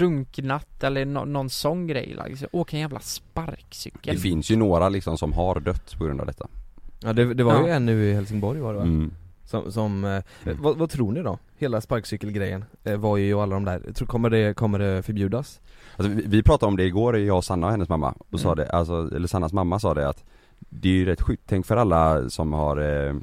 [0.00, 2.48] drunknat eller nå- någon sån grej liksom.
[2.52, 4.14] Åka en jävla sparkcykel.
[4.14, 6.48] Det finns ju några liksom som har dött på grund av detta
[7.02, 7.74] Ja det, det var ju Ja.
[7.74, 8.84] en nu i Helsingborg var det va?
[8.84, 9.12] mm.
[9.44, 10.22] Som, som eh,
[10.60, 11.38] vad, vad tror ni då?
[11.58, 15.02] Hela sparkcykelgrejen eh, var ju och alla de där, Jag tror, kommer det, kommer det
[15.02, 15.60] förbjudas?
[15.96, 18.52] Alltså, vi, vi pratade om det igår, jag och Sanna och hennes mamma, och sa
[18.52, 18.64] Mm.
[18.64, 20.24] det, alltså, eller Sannas mamma sa det att
[20.80, 23.14] Det är ju rätt sjukt, tänk för alla som har, eh,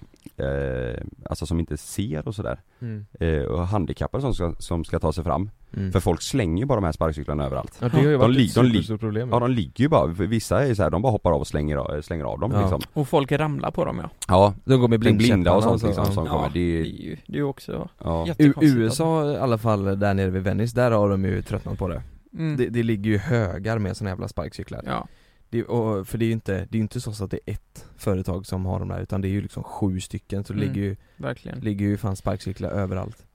[0.47, 2.59] eh, alltså som inte ser och sådär.
[2.81, 3.05] Mm.
[3.19, 5.49] eh, Och handikappade som ska, som ska ta sig fram.
[5.77, 5.91] Mm.
[5.91, 7.77] För folk slänger ju bara de här sparkcyklarna överallt.
[7.81, 9.39] Ja det har ju de varit li- ett de li- problem Ja.
[9.39, 12.01] de ligger ju bara, vissa är så här, de bara hoppar av och slänger av,
[12.01, 12.61] slänger av dem Ja.
[12.61, 12.81] liksom.
[12.93, 14.09] Och folk ramlar på dem ja.
[14.27, 16.31] Ja, De går med blinda och sånt blindkäpparna liksom som ja.
[16.31, 18.23] kommer, det är ju, ju, det är ju också ja.
[18.23, 21.77] U- jättekonstigt USA i alla fall där nere vid Venice, där har de ju tröttnat
[21.77, 22.01] på det.
[22.33, 22.57] Mm.
[22.57, 24.81] det, det ligger ju högar med såna jävla sparkcyklar.
[24.85, 25.07] Ja,
[25.53, 27.85] det, och, För det är ju inte, det är inte så att det är ett
[27.97, 30.73] företag som har de där utan det är ju liksom sju stycken så det Mm.
[30.73, 33.25] ligger ju, verkligen ligger ju fan sparkcyklar överallt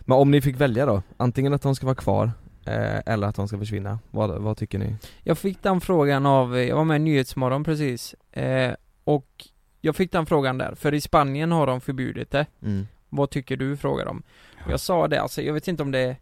[0.00, 2.30] Men om ni fick välja då, antingen att de ska vara kvar
[2.66, 4.96] eh, eller att de ska försvinna, vad, vad tycker ni?
[5.22, 9.44] Jag fick den frågan av, jag var med i Nyhetsmorgon precis eh, Och
[9.80, 12.86] jag fick den frågan där, för i Spanien har de förbjudit det Mm.
[13.08, 13.76] Vad tycker du?
[13.76, 14.22] frågar de
[14.68, 16.16] jag sa det, alltså jag vet inte om det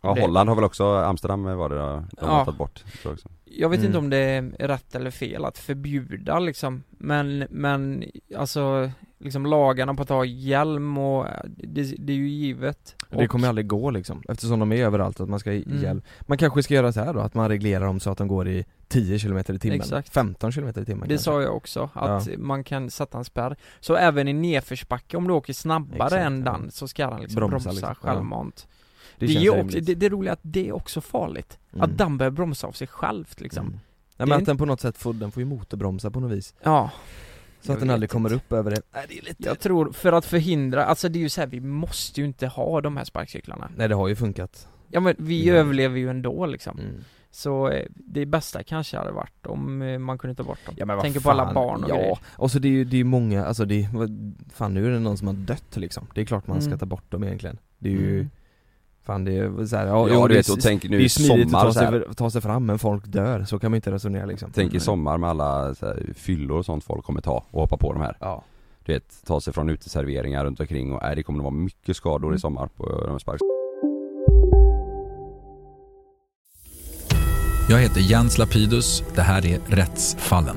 [0.00, 2.26] ja det- Holland har väl också, Amsterdam var det då, de Ja.
[2.26, 3.28] har tagit bort tror jag också.
[3.44, 3.86] Jag vet Mm.
[3.86, 8.04] inte om det är rätt eller fel att förbjuda liksom Men, men
[8.38, 13.30] alltså liksom lagarna på att ha hjälm och det, det är ju givet Det Och-
[13.30, 15.82] kommer ju aldrig gå liksom, eftersom de är överallt att man ska i Mm.
[15.82, 18.28] hjälp Man kanske ska göra så här då, att man reglerar dem så att de
[18.28, 20.08] går i 10 km i timmen, Exakt.
[20.08, 21.18] 15 km i timmen Det kanske.
[21.18, 25.32] sa jag också, att man kan sätta en spärr Så även i nedförsbacke om du
[25.34, 26.52] åker snabbare Exakt, än ja.
[26.52, 28.50] den så ska den liksom Bromsa bromsa, liksom, ja.
[29.18, 31.58] Det, Det, är också, det, det roliga är att det är också farligt.
[31.72, 31.82] Mm.
[31.82, 33.66] Att den börjar bromsa av sig självt liksom.
[33.66, 33.78] Mm.
[34.16, 36.32] Det men är att den på något sätt får, den får ju motorbromsa på något
[36.32, 36.54] vis.
[36.62, 36.90] Ja.
[37.60, 38.82] Så att den aldrig kommer upp över det.
[38.94, 41.48] Nej det är lite Jag tror, för att förhindra, alltså det är ju så här,
[41.48, 43.70] vi måste ju inte ha de här sparkcyklarna.
[43.76, 44.68] Nej det har ju funkat.
[44.88, 45.54] Ja men vi Ja.
[45.54, 46.78] överlever ju ändå liksom.
[46.78, 46.94] Mm.
[47.30, 50.74] Så eh, det bästa kanske hade varit om eh, man kunde ta bort dem.
[50.78, 52.18] Ja men Tänker på alla barn och Ja, grejer.
[52.26, 53.88] Och så det är ju, det är många, alltså det är,
[54.54, 56.06] fan nu är det någon som har dött liksom.
[56.14, 56.78] Det är klart man ska Mm.
[56.78, 57.58] ta bort dem egentligen.
[57.78, 58.30] Det är ju, Mm.
[59.06, 61.08] Fan det är så här, ja, Ja, du vet, och tänk nu det är i
[61.08, 63.90] smidigt sommar att ta sig, ta sig fram men folk dör, så kan man inte
[63.90, 64.80] resonera liksom Tänk i Mm.
[64.80, 68.02] sommar med alla så här, fyllor och sånt folk kommer ta och hoppa på de
[68.02, 68.42] här Ja
[68.84, 71.96] Du vet, ta sig från uteserveringar runt omkring och äh, det kommer att vara mycket
[71.96, 72.38] skador i Mm.
[72.38, 73.40] sommar på de här spark
[77.70, 79.02] Jag heter Jens Lapidus.
[79.14, 80.56] Det här är Rättsfallen.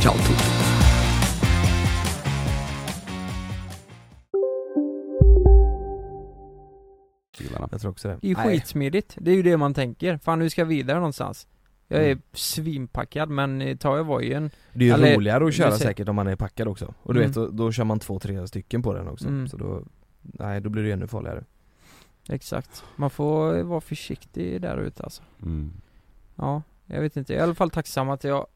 [0.00, 0.34] Ciao Toto!
[7.70, 8.46] Jag tror också det Det är ju Nej.
[8.58, 10.18] skitsmidigt, det är ju det man tänker.
[10.18, 11.46] Fan nu ska jag vidare någonstans.
[11.88, 12.22] Jag är Mm.
[12.32, 16.16] svinpackad men eh, tar jag vojen Det är ju Eller, roligare att köra säkert om
[16.16, 17.28] man är packad också Och du Mm.
[17.30, 19.48] vet, då, då kör man två, tre stycken på den också Mm.
[19.48, 19.82] Så då,
[20.22, 21.44] nej då blir det ännu farligare
[22.28, 25.72] Exakt, man får eh, vara försiktig där ute alltså mm.
[26.36, 28.46] Ja, jag vet inte, jag är i alla fall tacksam att jag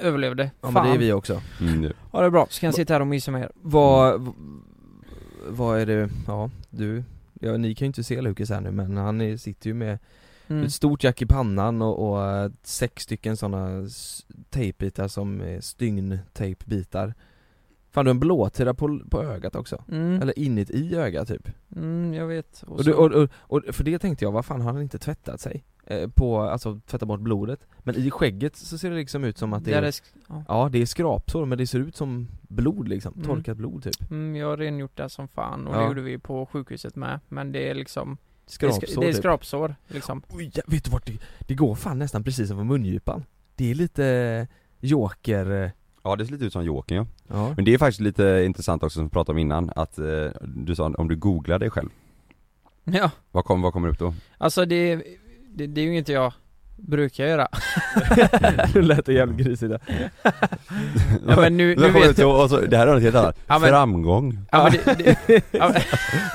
[0.00, 0.50] överlevde.
[0.60, 1.42] Ja men det är vi också.
[1.60, 3.50] Mm, Ja det är bra, så kan jag sitta här och mysa med er.
[3.54, 4.32] Vad, v-
[5.48, 7.04] vad är det, ja du,
[7.40, 9.98] ja, ni kan ju inte se Lukas här nu men han är, sitter ju med
[10.48, 10.64] mm.
[10.64, 13.88] ett stort jack i pannan och, och eh, sex stycken sådana
[14.50, 17.14] tejpbitar som är stygntejpbitar
[17.90, 20.22] Fan du har en blåtira på, på ögat också, Mm.
[20.22, 21.48] eller inuti ögat typ.
[21.76, 22.62] Mm, jag vet.
[22.62, 24.82] Och och, så, du, och, och, och för det tänkte jag, vad fan har han
[24.82, 25.64] inte tvättat sig?
[25.90, 29.52] Eh, på, alltså tvätta bort blodet Men i skägget så ser det liksom ut som
[29.52, 29.94] att det där är, är,
[30.28, 30.44] ja.
[30.48, 33.26] Ja det är skrapsår men det ser ut som blod liksom, Mm.
[33.26, 35.80] torkat blod typ mm, Jag har rengjort det som fan och Ja.
[35.80, 39.06] det gjorde vi på sjukhuset med Men det är liksom Det är, Skrapsår sk- det
[39.06, 39.18] är typ.
[39.20, 42.64] skrapsår liksom Oj, ja, vet du vart det, det går fan nästan precis som på
[42.64, 43.24] mungipan
[43.54, 44.46] Det är lite
[44.80, 45.70] joker, eh,
[46.04, 47.06] Ja det ser lite ut som Jokern ja.
[47.36, 50.26] ja Men det är faktiskt lite intressant också som vi pratade om innan, att eh,
[50.42, 51.88] du sa om du googlar dig själv,
[52.84, 54.14] Ja, vad, kom, vad kommer upp då?
[54.38, 55.02] alltså det,
[55.58, 56.32] det, det är ju inte jag
[56.76, 57.48] brukar jag göra
[58.74, 59.80] Nu lät det jävligt grisigt där.
[61.28, 63.38] Ja men nu, nu vet jag till- och så, det här är något helt annat.
[63.46, 64.38] Ja, men- Framgång.
[64.52, 65.82] Ja men det, det, ja, men,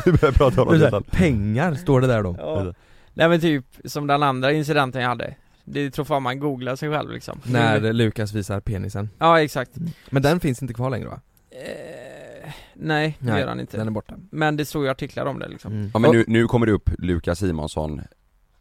[0.06, 1.12] Du börjar prata om något helt annat.
[1.12, 2.36] pengar står det där då.
[2.40, 2.74] ja.
[3.14, 6.90] Nej men typ som den andra incidenten jag hade Det tror fan man googlar sig
[6.92, 9.10] själv liksom När Lukas visar penisen.
[9.20, 9.72] Ja exakt
[10.10, 11.20] Men den finns inte kvar längre va?
[11.52, 14.14] eh, Nej, det Nej, gör han inte den är borta.
[14.32, 15.92] Men det står ju artiklar om det liksom Mm.
[15.94, 18.02] Ja men nu, nu kommer det upp Lukas Simonsson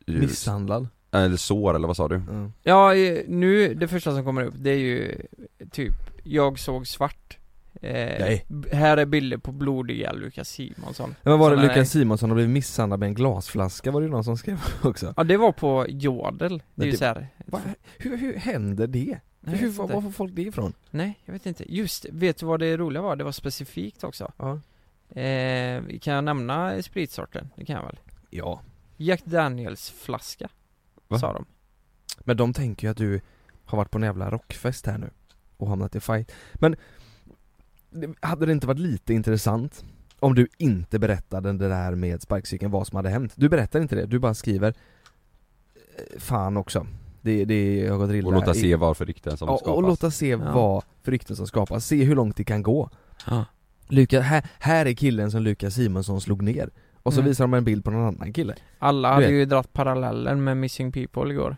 [0.07, 0.89] Misshandlad.
[1.11, 2.15] Eller sår eller vad sa du?
[2.15, 2.53] Mm.
[2.63, 2.93] Ja,
[3.27, 5.23] nu, det första som kommer upp det är ju
[5.71, 7.39] typ Jag såg svart
[7.83, 8.47] eh, Nej.
[8.73, 13.01] Här är bilder på blodiga Lukas Simonsson Men var det Lukas Simonsson har blivit misshandlad
[13.01, 15.15] med en glasflaska var det ju någon som skrev också.
[15.17, 17.61] Ja det var på Jodel, det Men är ju det- såhär Va?
[17.99, 19.19] Hur, hur händer det?
[19.41, 19.95] Nej, hur, jag vet var, inte.
[19.95, 20.73] var får folk det ifrån?
[20.91, 21.75] Nej, jag vet inte.
[21.75, 23.17] Just vet du vad det roliga var?
[23.17, 24.53] Det var specifikt också Ja.
[25.21, 27.49] eh, Kan jag nämna spritsorten?
[27.57, 27.99] Det kan jag väl?
[28.31, 28.61] Ja.
[29.05, 30.49] Jack Daniels flaska
[31.09, 31.19] Va?
[31.19, 31.45] Sa de
[32.19, 33.21] Men de tänker ju att du
[33.65, 35.11] har varit på en jävla rockfest här nu
[35.57, 36.33] och hamnat i fight.
[36.55, 36.77] Men
[38.21, 39.85] hade det inte varit lite intressant
[40.19, 43.33] om du inte berättade det där med sparkcykeln, vad som hade hänt?
[43.37, 44.75] Du berättar inte det, du bara skriver
[45.75, 46.87] eh, Fan också.
[47.21, 48.29] Det, det har gått illa.
[48.29, 49.77] Och låta se vad för rykten som ja, skapas.
[49.77, 50.53] och låta se Ja.
[50.55, 52.91] vad för rykten som skapas, se hur långt det kan gå.
[53.27, 53.45] Ja.
[53.89, 56.71] Lukas, här, här är killen som Lukas Simonsson slog ner.
[57.03, 57.29] Och så Mm.
[57.31, 58.55] visar de en bild på någon annan kille.
[58.79, 59.35] Alla Du hade vet.
[59.35, 61.57] ju dratt parallellen med Missing People igår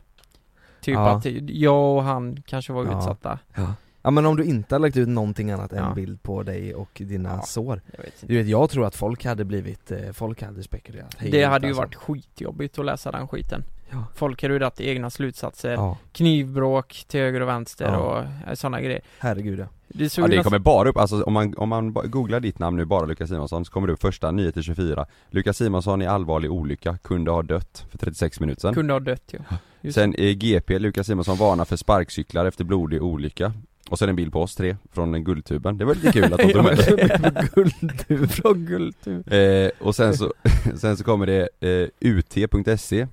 [0.81, 1.11] Typ Ja.
[1.17, 2.99] att jag och han kanske var Ja.
[2.99, 3.75] utsatta Ja.
[4.03, 5.95] ja men om du inte hade lagt ut någonting annat än Ja.
[5.95, 7.81] bild på dig och dina sår.
[7.97, 11.17] Jag vet inte Du vet, jag tror att folk hade blivit, eh, folk hade spekulerat
[11.21, 11.83] Det hade ju alltså.
[11.83, 14.05] varit skitjobbigt att läsa den skiten Ja.
[14.14, 18.27] Folk hade ju dragit egna slutsatser Ja, Knivbråk till höger och vänster Ja.
[18.51, 19.01] och sådana grejer.
[19.18, 19.66] Herregud ja.
[19.88, 22.77] Det såg Ja det kommer bara upp, alltså om man, om man googlar ditt namn
[22.77, 26.99] nu, bara Lukas Simonsson, så kommer det upp första 9-24 Lukas Simonsson i allvarlig olycka,
[27.03, 28.75] kunde ha dött för 36 minuter sedan.
[28.75, 29.57] Kunde ha dött ja.
[29.81, 33.53] Just Sen är GP, Lukas Simonsson varnar för sparkcyklar efter blodig olycka.
[33.90, 36.49] Och sen en bild på oss tre, från guldtuben, det var lite kul att de
[36.53, 38.27] tog med det Guldtur.
[38.27, 40.33] Från guldtur eh, Och sen så,
[40.77, 43.07] sen så kommer det eh, ut.se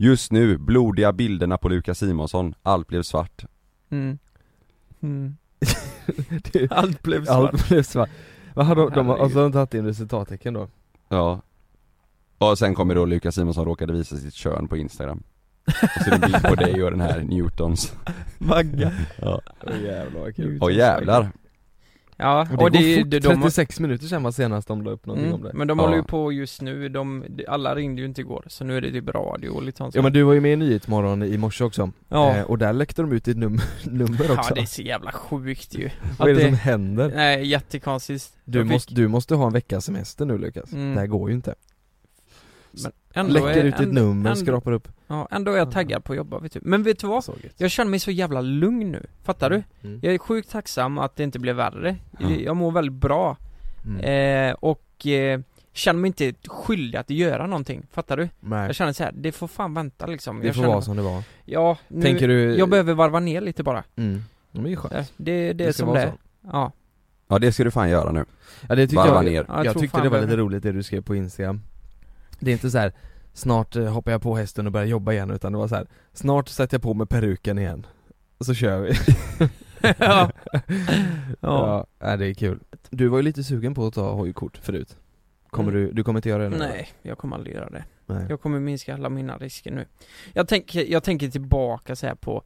[0.00, 3.44] Just nu, blodiga bilderna på Lukas Simonsson, allt blev svart
[3.90, 4.18] mm.
[5.00, 5.36] Mm.
[6.52, 8.10] Det- Allt blev svart Allt blev svart.
[8.54, 10.68] Vad har de, de och så har de tagit in resultattecken då?
[11.08, 11.42] Ja
[12.38, 15.22] Och sen kommer då Lukas Simonsson råkade visa sitt kön på instagram
[15.66, 17.94] Och så är det en bild på dig och den här Newtons
[18.38, 20.58] Magga Ja, Åh jävlar vad kul.
[20.60, 21.30] och jävlar
[22.20, 24.82] Ja, Och det och det, går fort, de, de, 36 minuter sedan var senast de
[24.82, 25.58] la upp någonting om mm, det.
[25.58, 25.84] Men de Ja.
[25.84, 28.90] håller ju på just nu, de, alla ringde ju inte igår Så nu är det
[28.90, 31.64] typ radio och lite sånt Ja men du var ju med i Nyhetsmorgon i morse
[31.64, 31.90] också.
[32.08, 32.36] Ja.
[32.36, 34.50] Eh, och där läckte de ut ditt num nummer också.
[34.50, 37.12] Ja det är så jävla sjukt ju Vad är det Att som händer?
[37.14, 40.72] Nej jättekonstigt Du fick- måste, du måste ha en veckas semester nu Lukas.
[40.72, 40.94] Mm.
[40.94, 41.54] Det här går ju inte.
[42.82, 44.88] Men ändå Läcker är- ut ditt nummer, ändå- skrapar upp.
[45.06, 46.60] Ja, ändå är jag taggad på att jobba vet du.
[46.62, 47.24] Men vet du vad?
[47.24, 47.52] Så gött.
[47.56, 49.62] Jag känner mig så jävla lugn nu, fattar du?
[49.84, 50.00] Mm.
[50.02, 52.30] Jag är sjukt tacksam att det inte blev värre Ja.
[52.30, 53.36] Jag mår väldigt bra
[53.86, 54.00] Mm.
[54.50, 55.40] eh, Och eh,
[55.72, 58.28] känner mig inte skyldig att göra någonting, fattar du?
[58.40, 58.66] Nej.
[58.66, 60.96] Jag känner så här, det får fan vänta liksom Det jag får känner, vara som
[60.96, 61.22] det var.
[61.44, 62.56] Ja, nu, Tänker du...
[62.56, 64.22] jag behöver varva ner lite bara Mm.
[64.50, 64.94] Men det är skönt.
[64.94, 66.12] Eh, Det, det är Det ska som det är.
[66.52, 66.72] Ja,
[67.28, 68.24] Ja det ska du fan göra nu
[68.68, 69.44] Ja det tyckte Varva jag, ner.
[69.48, 71.60] Ja, jag jag, tror tyckte det var lite roligt det du skrev på Instagram
[72.40, 72.92] Det är inte så här
[73.32, 75.86] snart eh, hoppar jag på hästen och börjar jobba igen utan det var så här
[76.12, 77.86] snart sätter jag på mig peruken igen
[78.38, 78.92] Och så kör vi
[79.98, 80.30] ja.
[81.40, 82.58] Ja, ja det är kul
[82.90, 84.96] Du var ju lite sugen på att ta hojkort förut
[85.50, 85.84] Kommer Mm.
[85.84, 86.58] du, du kommer inte göra det nu?
[86.58, 88.26] Nej, jag kommer aldrig göra det Nej.
[88.28, 89.86] Jag kommer minska alla mina risker nu
[90.32, 92.42] Jag tänker, jag tänker tillbaka så här på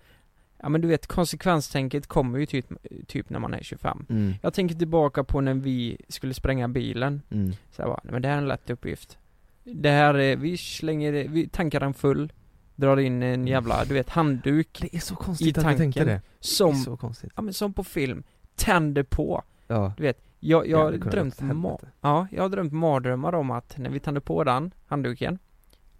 [0.63, 2.67] Ja men du vet konsekvenstänket kommer ju typ,
[3.07, 4.35] typ när man är 25 Mm.
[4.43, 7.53] Jag tänker tillbaka på när vi skulle spränga bilen Mm.
[7.53, 9.19] Så jag bara, men det här är en lätt uppgift
[9.65, 12.33] Det här är, vi slänger, vi tankar den full
[12.77, 15.83] Drar in en jävla, du vet handduk Det är så I konstigt att du tänkte
[15.83, 16.07] tanken.
[16.07, 16.21] det Det.
[16.41, 17.33] Som, är så konstigt.
[17.37, 18.23] ja men som på film
[18.55, 19.43] Tänder på.
[19.67, 21.79] Ja, Du vet, jag, jag Ja, har det drömt ma-.
[22.01, 25.39] Ja, jag har drömt mardrömmar om att när vi tänder på den handduken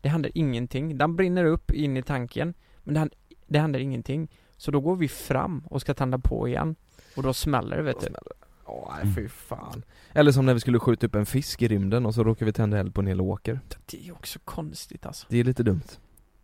[0.01, 4.29] Det händer ingenting, den brinner upp in i tanken Men det händer, det händer ingenting.
[4.57, 6.75] Så då går vi fram och ska tända på igen.
[7.17, 8.09] Och då smäller det vet du
[8.73, 9.83] Åh nej fy fan.
[10.13, 12.53] Eller som när vi skulle skjuta upp en fisk i rymden och så råkade vi
[12.53, 13.61] tända eld på en hel åker.
[13.87, 15.27] Det är också konstigt alltså.
[15.31, 15.99] Det är lite dumt.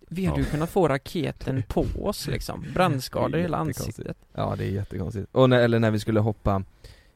[0.09, 2.65] Vi hade ju kunnat få raketen på oss liksom.
[2.75, 4.17] Brännskador i hela ansiktet.
[4.33, 5.29] Ja det är jättekonstigt.
[5.33, 6.63] Och när, eller när vi skulle hoppa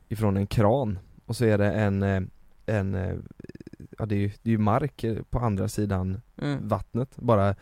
[0.09, 2.23] ifrån en kran och så är det en, eh,
[2.67, 3.17] en eh,
[3.99, 6.69] ja det är ju, det är ju mark eh, på andra sidan mm.
[6.69, 7.55] vattnet, bara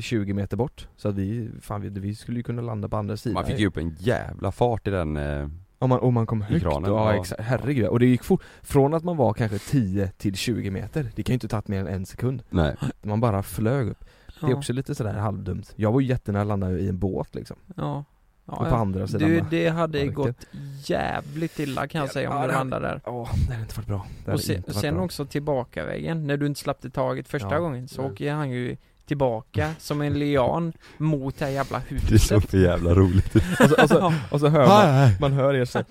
[0.00, 0.88] 20 meter bort.
[0.96, 3.34] Så att vi, fan vi, vi skulle ju kunna landa på andra sidan.
[3.34, 6.42] Man fick ju upp en jävla fart i den eh, Om man, om man kom
[6.42, 7.20] högt, kranen, ja, ja.
[7.20, 7.86] exakt, herregud.
[7.86, 11.32] Och det gick fort, från att man var kanske 10 till 20 meter, det kan
[11.32, 12.42] ju inte tagit mer än en sekund.
[12.50, 14.04] Nej Man bara flög upp.
[14.40, 14.56] Det är Ja.
[14.56, 15.72] också lite sådär halvdumt.
[15.76, 17.56] Jag var ju jättenära att landa i en båt liksom.
[17.76, 18.04] Ja.
[18.46, 20.14] ja Och på andra sidan Du, det hade Marken.
[20.14, 20.46] gått
[20.84, 23.00] jävligt illa kan jag säga om Ja, du landade där.
[23.04, 24.06] Ja, det hade inte varit bra.
[24.24, 25.04] Det Och sen, sen bra.
[25.04, 27.58] också tillbaka vägen när du inte släppte taget första Ja.
[27.58, 32.18] gången så åker han ju tillbaka som en lian mot det här jävla Det är
[32.18, 32.50] så huset.
[32.50, 35.84] för jävla roligt Och så, och så, och så hör man, man hör er säga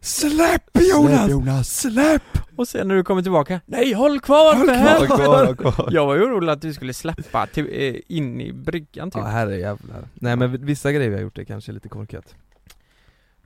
[0.00, 1.30] Släpp Jonas!
[1.30, 1.68] Jonas!
[1.80, 2.22] Släpp!
[2.56, 5.88] Och sen när du kommer tillbaka, nej håll kvar Håll kvar, kvar, håll kvar.
[5.92, 9.22] Jag var ju orolig att du skulle släppa till, eh, in i bryggan typ.
[9.22, 10.08] Ja herre jävlar.
[10.14, 12.34] Nej men vissa grejer vi har gjort är kanske lite korkat.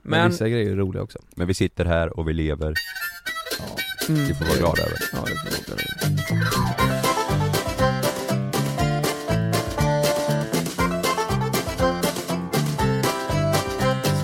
[0.01, 1.19] Men, Men, vissa grejer är roliga också.
[1.35, 2.73] Men vi sitter här och vi lever,
[4.09, 7.24] mm, det får vi vara glada över Ja, det får vi vara glada över.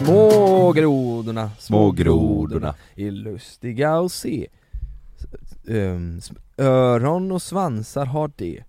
[0.05, 2.75] Små grodorna, Små grodorna.
[2.95, 4.47] är lustiga att se.
[5.67, 6.19] Ehm,
[6.57, 8.63] öron och svansar har det.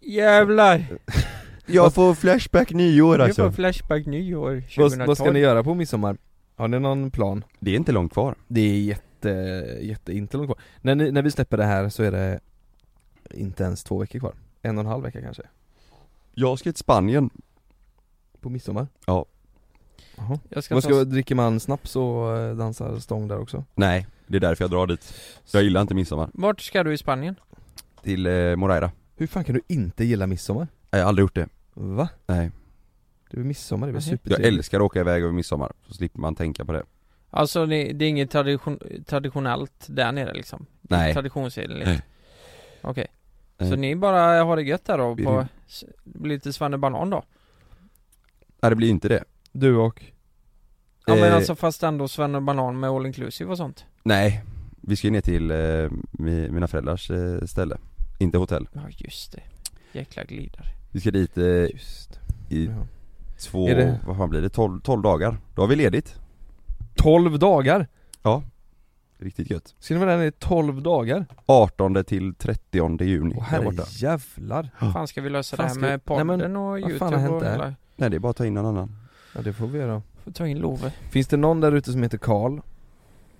[0.00, 0.84] Jävlar!
[1.66, 5.64] Jag får flashback nyår Jag alltså får Flashback nyår Vad, 2012 vad ska ni göra
[5.64, 6.16] på midsommar?
[6.56, 7.44] Har ni någon plan?
[7.60, 9.28] Det är inte långt kvar Det är jätte,
[9.80, 10.58] jätte, inte långt kvar.
[10.80, 12.40] När, ni, när vi släpper det här så är det
[13.30, 14.34] inte ens två veckor kvar.
[14.62, 15.42] En och en halv vecka kanske.
[16.34, 17.30] Jag ska till Spanien
[18.40, 18.86] På midsommar.
[19.06, 19.24] Ja
[20.16, 20.38] Jaha.
[20.48, 23.64] Jag ska Vad ta ska, dricker man snaps och eh, dansar stång där också?
[23.74, 25.14] Nej, det är därför jag drar dit
[25.52, 27.34] Jag gillar inte midsommar Vart ska du i Spanien?
[28.02, 30.68] Till eh, Moreira Hur fan kan du inte gilla midsommar?
[30.90, 32.08] Jag har aldrig gjort det Va?
[32.26, 32.50] Nej
[33.30, 34.10] Det är midsommar, det är väl Nej.
[34.12, 34.58] Jag supertrevligt?
[34.58, 36.82] älskar att åka iväg över midsommar, så slipper man tänka på det
[37.30, 40.66] Alltså det, det är inget tradition, traditionellt där nere liksom?
[40.82, 41.12] Nej.
[41.14, 41.86] Traditionsenligt?
[41.86, 42.02] Nej.
[42.82, 43.06] Okej
[43.58, 43.70] Nej.
[43.70, 45.84] Så ni bara har det gött där då på, s-
[46.24, 47.22] lite svannebanan då?
[48.60, 49.24] Nej det blir inte det
[49.58, 50.04] Du och?
[51.06, 53.84] Ja men Eh, alltså fast ändå svannebanan med all inclusive och sånt?
[54.02, 54.44] Nej,
[54.80, 55.54] vi ska ju ner till eh,
[56.12, 57.76] mi- mina föräldrars eh, ställe
[58.18, 59.40] Inte hotell Ja just det
[59.92, 62.86] Jäkla glidare Vi ska dit eh, Just i Ja.
[63.40, 64.48] två, Är det- vad fan blir det?
[64.48, 66.14] 12, 12 dagar Då har vi ledigt
[66.96, 67.86] 12 dagar?
[68.22, 68.42] Ja
[69.18, 71.26] Riktigt gött Ska ni vara där i 12 dagar?
[71.46, 75.68] 18 till 30 juni Åh där borta jävlar Hur fan ska vi lösa Fan, det
[75.68, 77.52] här ska- med Nej, podden men och vad fan har hänt och där?
[77.52, 77.74] hela?
[77.96, 78.96] Nej det är bara att ta in någon annan
[79.36, 80.02] Ja det får vi göra.
[80.24, 80.92] Får ta in Love.
[81.10, 82.58] Finns det någon där ute som heter Karl?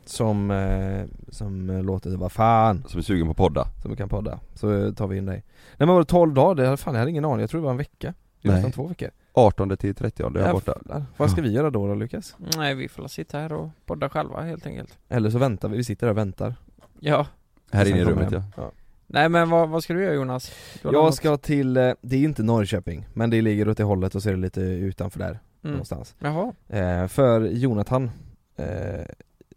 [0.05, 3.67] Som, eh, som eh, låter, vad fan, Som är sugen på podda.
[3.83, 4.41] Som kan podda.
[4.55, 5.45] Så eh, tar vi in dig.
[5.77, 6.71] Nej men var det 12 dagar?
[6.71, 8.15] Det, fan jag hade ingen aning, jag tror det var en vecka.
[8.43, 8.57] Det är Nej.
[8.63, 9.11] nästan två veckor.
[9.33, 10.73] 18 till 30 då är jag borta.
[10.77, 11.05] Jävlar.
[11.17, 12.37] Vad ska vi göra då då Lukas?
[12.57, 14.99] Nej vi får sitta här och podda själva helt enkelt.
[15.09, 16.55] Eller så väntar vi, vi sitter där och väntar.
[17.01, 17.27] Ja.
[17.73, 18.43] Här inne i kommer rummet jag.
[18.43, 18.63] ja.
[18.63, 18.71] Ja.
[19.07, 20.53] Nej men vad, vad ska du göra Jonas?
[20.83, 23.77] Du har Jag något- ska till, eh, det är inte Norrköping, men det ligger åt
[23.77, 25.73] det hållet och så är det lite utanför där mm.
[25.73, 26.15] någonstans.
[26.19, 26.53] Jaha.
[26.69, 28.11] Eh, För Jonathan,
[28.57, 29.05] eh,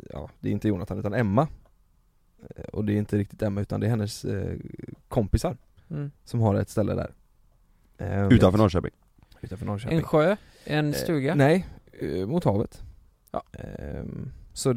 [0.10, 1.48] ja det är inte Jonathan utan Emma.
[2.56, 4.58] Eh, Och det är inte riktigt Emma utan det är hennes eh,
[5.08, 5.58] kompisar
[5.90, 6.12] mm.
[6.24, 7.14] som har ett ställe där.
[7.98, 8.92] Eh, Utanför Norrköping.
[9.42, 9.98] Utanför Norrköping.
[9.98, 10.36] En sjö?
[10.64, 11.32] En stuga?
[11.32, 12.84] Eh, nej, eh, mot havet.
[13.32, 13.44] Ja.
[13.54, 14.76] Ehm, så,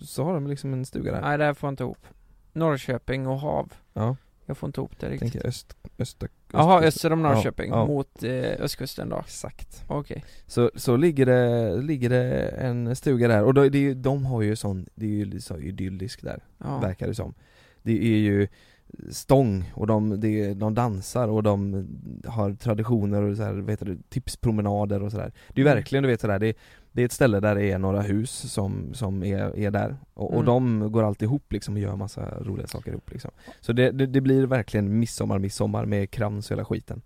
[0.00, 1.20] så har de liksom en stuga där.
[1.20, 2.06] Nej det här får jag inte ihop.
[2.52, 3.72] Norrköping och hav.
[3.92, 7.76] Ja, Jag får inte ihop det riktigt tänker öst, öster, Jaha, öster om Norrköping Ja,
[7.78, 7.86] ja.
[7.86, 9.18] mot eh, östkusten då?
[9.18, 13.80] Exakt Okej Så, så ligger det, ligger det en stuga där och då, det, är
[13.82, 16.78] ju- de har ju sån, det är ju så idyllisk där, ja.
[16.78, 17.34] verkar det som
[17.82, 18.48] Det är ju
[19.10, 21.86] stång och de, det, de dansar och de
[22.26, 25.76] har traditioner och så här, vet du, tipspromenader och sådär Det är ju Mm.
[25.76, 26.54] verkligen, du vet sådär, det,
[26.94, 30.26] det är ett ställe där det är några hus som, som är, är där och,
[30.34, 30.46] och Mm.
[30.80, 33.30] de går alltid ihop liksom och gör massa roliga saker ihop liksom
[33.60, 37.02] Så det, det, det blir verkligen midsommar, midsommar med krans och hela skiten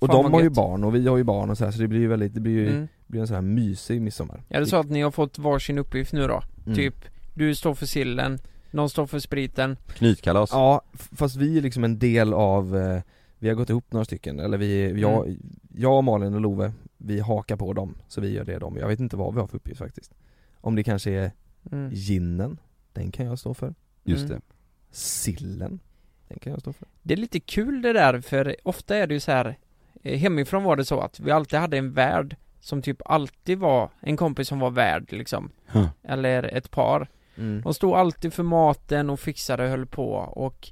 [0.00, 0.54] Och Fan, de har ju gött.
[0.54, 2.40] barn och vi har ju barn och så här, så det blir ju väldigt, det
[2.40, 2.88] blir ju, mm.
[3.06, 6.12] blir en sån här mysig midsommar Är det så att ni har fått varsin uppgift
[6.12, 6.42] nu då?
[6.64, 6.76] Mm.
[6.76, 6.94] Typ,
[7.34, 8.38] du står för sillen,
[8.70, 13.00] någon står för spriten Knytkalas Ja, fast vi är liksom en del av, eh,
[13.38, 15.38] vi har gått ihop några stycken, eller vi, jag, Mm.
[15.74, 16.72] jag, Malin och Love,
[17.06, 19.46] vi hakar på dem, så vi gör det de, jag vet inte vad vi har
[19.46, 20.14] för uppgift faktiskt
[20.60, 21.32] Om det kanske är
[21.72, 21.90] mm.
[21.92, 22.60] ginen,
[22.92, 24.36] den kan jag stå för Just Mm.
[24.36, 24.54] det
[24.90, 25.80] Sillen,
[26.28, 29.14] den kan jag stå för Det är lite kul det där för ofta är det
[29.14, 29.58] ju så här
[30.02, 33.90] eh, Hemifrån var det så att vi alltid hade en värd Som typ alltid var
[34.00, 35.88] en kompis som var värd liksom Huh.
[36.02, 37.62] Eller ett par mm.
[37.62, 40.68] De stod alltid för maten och fixade och höll på och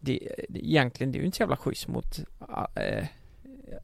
[0.00, 2.18] det, det, Egentligen det är ju inte så jävla schysst mot
[2.74, 3.06] äh,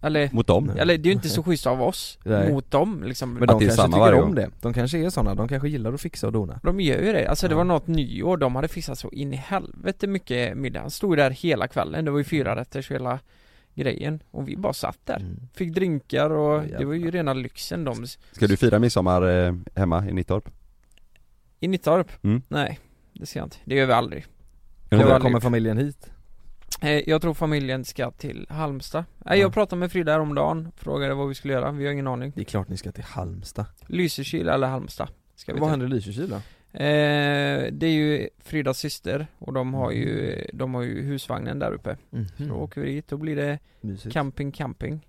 [0.01, 0.71] Eller, Mot dem?
[0.77, 2.53] Eller det är ju inte så schysst av oss Nej.
[2.53, 5.49] mot dem liksom Men de kanske tycker varje om det, de kanske är sådana, de
[5.49, 7.57] kanske gillar att fixa och dona De gör ju det, alltså det Ja.
[7.57, 11.31] var något nyår, de hade fixat så in i helvete mycket middag Han stod där
[11.31, 13.19] hela kvällen, det var ju fyra rätters hela
[13.75, 15.41] grejen Och vi bara satt där, mm.
[15.55, 17.13] fick drinkar och Ja, det var ju jävlar.
[17.19, 20.51] rena lyxen de Ska du fira midsommar eh, hemma i Nittorp?
[21.61, 22.25] I Nittorp?
[22.25, 22.43] Mm.
[22.49, 22.79] Nej,
[23.13, 24.27] det ser jag inte, det gör vi aldrig
[24.91, 26.11] var kommer familjen hit?
[26.85, 29.05] Eh, Jag tror familjen ska till Halmstad.
[29.19, 29.53] Nej, jag Ja.
[29.53, 32.33] pratade med Frida häromdagen, frågade vad vi skulle göra, vi har ingen aning.
[32.37, 33.67] Det är klart ni ska till Halmstad.
[33.87, 35.71] Lysekil eller Halmstad ska vi Vad till.
[35.71, 36.37] händer i Lysekil då?
[36.79, 41.73] Eh, det är ju Fridas syster och de har ju, de har ju husvagnen där
[41.73, 41.97] uppe.
[42.11, 42.27] Mhm.
[42.39, 44.13] Så då åker vi dit, då blir det Mysigt.
[44.15, 45.07] camping, camping.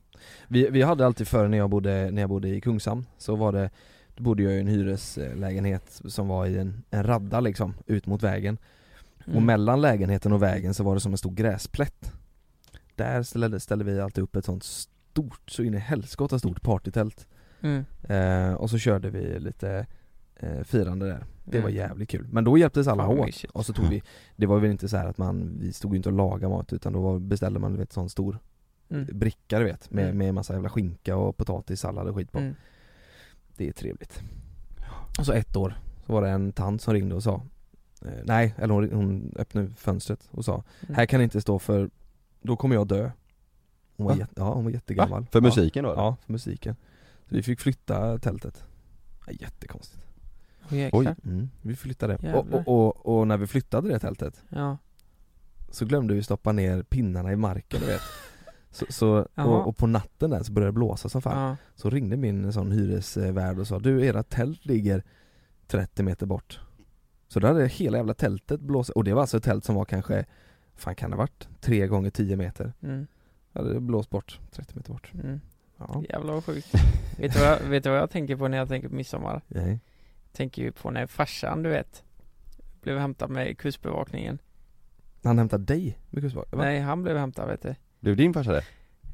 [0.48, 3.52] Vi, vi hade alltid förr när jag bodde, när jag bodde i Kungshamn, så var
[3.52, 3.70] det
[4.16, 8.24] Då bodde jag i en hyreslägenhet som var i en, en radda liksom, ut mot
[8.24, 8.58] vägen
[9.26, 9.46] Och Mm.
[9.46, 12.12] mellan lägenheten och vägen så var det som en stor gräsplätt
[12.96, 17.28] Där ställde, ställde vi alltid upp ett sånt stort, så in i helskotta stort partytält
[17.62, 17.86] Mm.
[18.04, 19.86] eh, Och så körde vi lite
[20.36, 21.78] eh, firande där Det var Mm.
[21.78, 24.02] jävligt kul, men då hjälptes alla vad åt och så tog vi
[24.36, 26.74] Det var väl inte så här att man, vi stod ju inte och lagade mat
[26.74, 28.40] utan då var, beställde man vet sån stor
[28.90, 29.20] Mm.
[29.20, 30.18] bricka du vet med, Mm.
[30.18, 32.56] med massa jävla skinka och potatis, sallad och skit på Mm.
[33.58, 34.22] Det är trevligt
[35.20, 37.42] Och så ett år, så var det en tant som ringde och sa
[38.24, 40.96] Nej, eller hon, hon öppnade fönstret och sa Mm.
[40.96, 41.90] Här kan inte stå för
[42.42, 43.12] då kommer jag dö
[43.98, 44.20] Hon var, Va?
[44.20, 45.28] jätte, ja, hon var jättegammal Va?
[45.32, 46.02] För musiken då, eller?
[46.02, 46.76] Ja, för musiken
[47.30, 48.64] Så vi fick flytta tältet
[49.28, 50.02] ja, Jättekonstigt
[50.72, 51.16] Åh, jäklar.
[51.26, 52.64] mm, Vi flyttade och, Jävlar.
[52.68, 54.78] och, och, och när vi flyttade det tältet Ja.
[55.70, 58.02] Så glömde vi stoppa ner pinnarna i marken du vet
[58.72, 61.56] så, så, och, och på natten där så började det blåsa som fan Ja.
[61.76, 65.04] Så ringde min sån hyresvärd och sa du era tält ligger
[65.68, 66.60] 30 meter bort
[67.28, 69.86] Så då hade hela jävla tältet blåst, och det var alltså ett tält som var
[69.86, 70.26] kanske
[70.76, 71.48] Fan kan det ha varit?
[71.62, 73.08] 3 gånger 10 meter Mm.
[73.54, 75.42] Hade det blåst bort, 30 meter bort Mm.
[75.78, 76.74] Ja, Jävlar vad sjukt.
[77.18, 79.42] vet, du vad jag, vet du vad jag tänker på när jag tänker på midsommar?
[79.48, 79.80] nej
[80.32, 82.04] Tänker ju på när farsan, du vet,
[82.82, 84.40] blev hämtad med kustbevakningen.
[85.24, 86.58] Han hämtade dig med kustbevakningen?
[86.60, 86.66] va?
[86.66, 87.76] Nej, han blev hämtad vet du.
[88.00, 88.64] Blev din farsa det?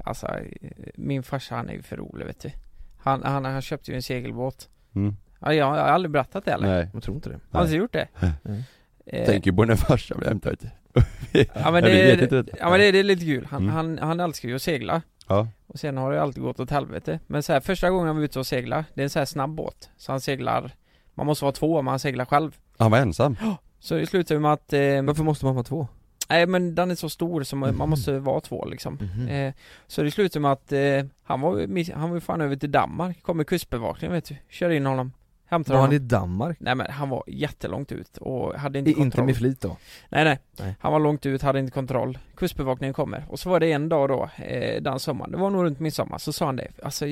[0.03, 2.51] Alltså, eh, min farsa han är ju för rolig vet du.
[2.97, 4.69] Han, han, han köpte ju en segelbåt.
[4.93, 5.15] Mm.
[5.41, 6.67] Ja, jag har aldrig berättat det eller?
[6.67, 8.07] Nej Jag tror inte det Har du gjort det?
[8.43, 8.63] Nej.
[9.05, 10.69] Eh, Tänker på när farsan blev hämtad
[11.53, 12.49] Ja men det det, är jättetrött.
[12.59, 13.47] ja, men det, det är lite kul.
[13.51, 13.75] Han, Mm.
[13.75, 15.01] han, han älskar ju att segla.
[15.27, 17.19] Ja, Och sen har det alltid gått åt helvete.
[17.27, 19.25] Men så här, första gången han var ute och segla, det är en så här
[19.25, 19.89] snabb båt.
[19.97, 20.71] Så han seglar,
[21.13, 22.57] man måste vara två om han seglar själv.
[22.77, 23.37] han var ensam
[23.79, 25.87] Så det slutar ju med att eh, Varför måste man vara två?
[26.29, 29.27] Nej men den är så stor så man, man måste vara två liksom Mhm.
[29.27, 29.53] eh,
[29.87, 30.79] Så det slutar med att eh,
[31.23, 35.11] han var, han var fan över till Danmark, kommer kustbevakningen vet du, kör in honom
[35.51, 36.57] Hämtar Var han i Danmark?
[36.59, 39.77] Nej men han var jättelångt ut och hade inte I, inte kontroll med flit då?
[40.09, 40.75] Nej nej, Nej.
[40.79, 44.09] han var långt ut, hade inte kontroll Kustbevakningen kommer och så var det en dag
[44.09, 47.05] då, eh, den sommaren, det var nog runt midsommar, så sa han det Alltså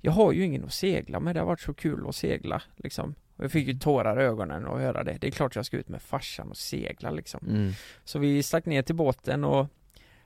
[0.00, 3.14] jag har ju ingen att segla med, det har varit så kul att segla liksom
[3.36, 5.18] och jag fick ju tårar i ögonen och höra det.
[5.20, 7.40] Det är klart jag ska ut med farsan och segla liksom.
[7.48, 7.72] Mm.
[8.04, 9.66] Så vi stack ner till båten och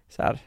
[0.08, 0.38] så här,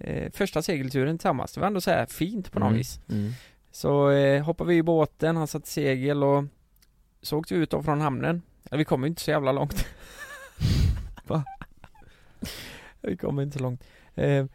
[0.00, 2.78] eh, första segelturen tillsammans, det var ändå så här fint på något Mm.
[2.78, 3.00] vis.
[3.10, 3.32] Mm.
[3.72, 6.44] Så eh, hoppade vi i båten, han satte segel och
[7.22, 8.42] så åkte vi ut från hamnen.
[8.70, 9.86] Ja, vi kom ju inte så jävla långt.
[11.26, 11.44] Va?
[13.00, 13.84] vi kom inte så långt.
[14.14, 14.46] Eh,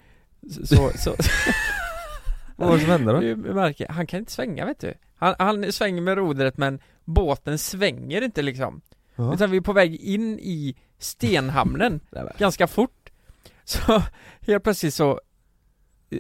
[0.64, 1.16] så, så,
[2.56, 3.20] Vad var det som hände då?
[3.20, 4.94] Du märker, han kan inte svänga vet du.
[5.16, 8.82] Han, han svänger med rodret men båten svänger inte liksom.
[9.16, 9.34] Ja.
[9.34, 12.00] Utan vi är på väg in i stenhamnen
[12.38, 13.10] ganska fort.
[13.64, 14.04] Så
[14.42, 15.22] helt plötsligt så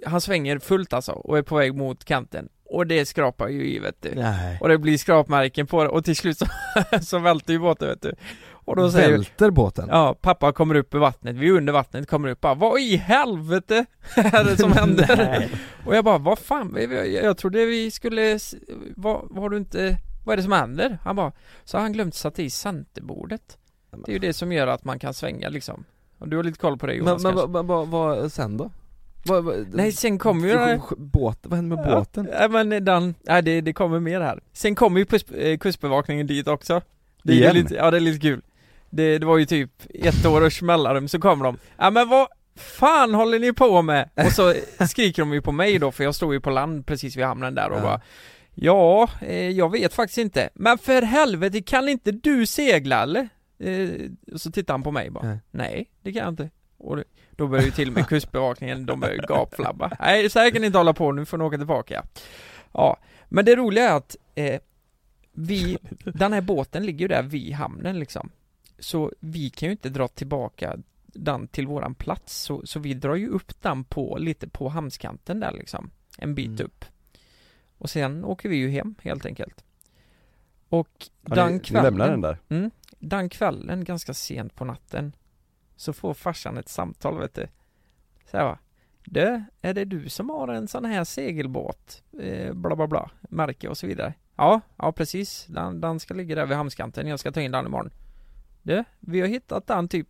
[0.05, 3.79] Han svänger fullt alltså och är på väg mot kanten och det skrapar ju i
[3.79, 4.11] vet du.
[4.15, 4.57] Nej.
[4.61, 6.45] Och det blir skrapmärken på det och till slut så,
[7.01, 8.15] så välter ju båten vet du.
[8.67, 9.87] Och då säger Välter båten?
[9.91, 12.95] Ja, pappa kommer upp i vattnet, vi är under vattnet, kommer upp bara Vad i
[12.95, 15.49] helvete är det som händer?
[15.85, 16.77] Och jag bara, vad fan,
[17.23, 18.39] jag, trodde vi skulle,
[18.95, 20.99] vad, vad har du inte, vad är det som händer?
[21.03, 21.31] Han bara,
[21.63, 23.57] så har han glömt sätta i centerbordet
[24.05, 25.85] Det är ju det som gör att man kan svänga liksom
[26.17, 28.71] Och du har lite koll på det Jonas Men, men vad, vad, vad sen då?
[29.27, 32.29] Vad, vad, Nej sen kommer ju Båt, vad hände med båten?
[32.39, 35.05] Ja, men den, nej det, det kommer mer här Sen kommer ju
[35.37, 36.81] eh, kustbevakningen dit också
[37.23, 37.55] det Igen?
[37.55, 38.41] lite, Ja det är lite kul
[38.89, 43.13] det, det var ju typ ett års mellanrum så kommer de Ja men vad fan
[43.13, 44.09] håller ni på med?
[44.25, 44.53] Och så
[44.89, 47.55] skriker de ju på mig då för jag stod ju på land precis vid hamnen
[47.55, 47.81] där och Ja.
[47.81, 48.01] bara
[48.59, 53.29] Ja, eh, jag vet faktiskt inte Men för helvete, kan inte du segla eller?
[53.59, 53.89] Eh,
[54.33, 55.39] och så tittar han på mig bara Nej.
[55.51, 56.97] Nej, det kan jag inte och
[57.37, 59.97] då börjar ju till och med kustbevakningen, de börjar ju gapflabba.
[59.99, 62.03] Nej, så här kan ni inte hålla på, nu får ni åka tillbaka.
[62.71, 62.97] Ja,
[63.29, 64.59] men det roliga är att eh,
[65.31, 68.29] vi, den här båten ligger ju där vid hamnen liksom.
[68.79, 73.15] Så vi kan ju inte dra tillbaka den till våran plats så, så vi drar
[73.15, 76.65] ju upp den på, lite på hamnskanten där liksom En bit Mm.
[76.65, 76.85] upp.
[77.77, 79.63] Och sen åker vi ju hem helt enkelt.
[80.69, 80.89] Och
[81.25, 82.37] Ja, den ni, ni kvällen lämnar den där?
[82.49, 85.13] Mm, den kvällen ganska sent på natten
[85.77, 87.47] Så får farsan ett samtal vet du
[88.31, 88.57] Så här va
[89.05, 92.03] Du, är det du som har en sån här segelbåt?
[92.19, 96.35] Eh, bla bla bla, märke och så vidare Ja, ja precis den, den ska ligga
[96.35, 97.91] där vid hamnskanten, jag ska ta in den imorgon
[98.61, 100.07] Du, vi har hittat den typ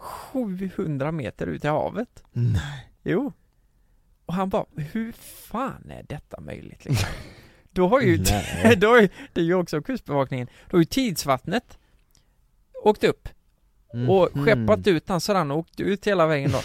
[0.00, 2.24] 700 meter ut i havet.
[2.32, 2.90] Nej.
[3.02, 3.32] Jo.
[4.26, 7.08] Och han bara, hur fan är detta möjligt liksom?
[7.72, 8.16] Då har ju,
[8.76, 11.78] då har ju, det är ju också kustbevakningen, då har ju tidsvattnet
[12.82, 13.28] åkt upp
[14.08, 14.44] och Mhm.
[14.44, 16.60] skeppat ut han så han åkt ut hela vägen då.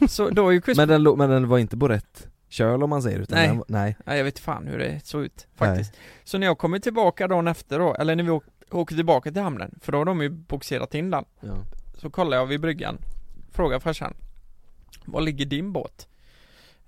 [0.08, 0.62] Så då är ju.
[0.76, 3.48] Men den, men den var inte på rätt köl om man säger utan Nej.
[3.48, 3.96] den, nej.
[4.06, 5.92] Nej jag vet fan hur det såg ut faktiskt.
[6.24, 9.42] Så när jag kommer tillbaka dagen efter då, eller när vi åk, åker tillbaka till
[9.42, 11.24] hamnen, för då har de ju boxerat in den.
[11.40, 11.54] Ja.
[11.96, 12.98] Så kollar jag vid bryggan,
[13.52, 14.14] frågar farsan,
[15.04, 16.08] var ligger din båt?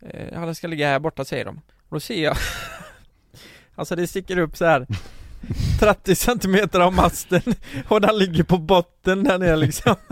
[0.00, 1.56] Eh, den ska ligga här borta säger de.
[1.88, 2.36] Och då ser jag,
[3.74, 4.86] alltså det sticker upp så här
[5.80, 7.40] 30 centimeter av masten
[7.88, 9.94] och den ligger på botten där nere liksom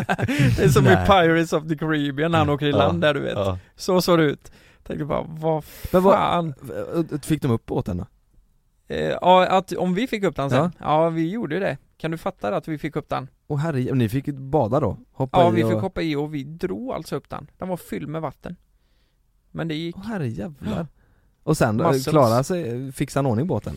[0.56, 1.06] Det är som i Nej.
[1.06, 3.58] Pirates of the Caribbean när han åker i land där du vet Ja.
[3.76, 4.52] Så såg det ut
[4.82, 6.54] Tänkte bara, vad Men vad- fan
[7.22, 8.06] Fick de upp båten då?
[8.94, 10.58] eh, Ja, att om vi fick upp den sen?
[10.78, 11.02] Ja.
[11.04, 13.28] Ja, vi gjorde ju det Kan du fatta det att vi fick upp den?
[13.46, 14.98] Och herre, ni fick bada då?
[15.12, 15.70] Hoppa Ja, i vi och...
[15.70, 18.56] fick hoppa i och vi drog alltså upp den Den var fylld med vatten
[19.50, 20.86] Men det gick Åh herre jävlar
[21.42, 22.04] Och sen, Muscles.
[22.08, 23.76] klara sig, fixade han ordning båten?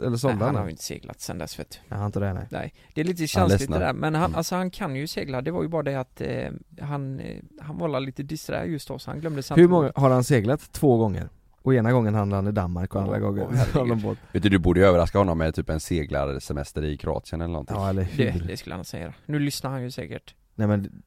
[0.00, 1.78] Eller sålde Nej, han han har ju inte seglat sen dess vet du.
[1.88, 2.46] Nej, han inte det nej.
[2.50, 4.36] Nej, det är lite känsligt det där, men han, Mm.
[4.36, 7.78] alltså han kan ju segla, det var ju bara det att eh, han, eh, han
[7.78, 11.28] var lite disträ just då så han glömde Hur många, har han seglat två gånger?
[11.62, 14.42] Och ena gången handlade han i Danmark och andra Åh, gången hade han båt Vet
[14.42, 17.76] du, du borde ju överraska honom med typ en seglarsemester i Kroatien eller någonting.
[17.76, 18.24] Ja eller hur?
[18.24, 19.14] det, det skulle han säga.
[19.26, 20.34] Nu lyssnar han ju säkert.
[20.54, 21.02] Nej men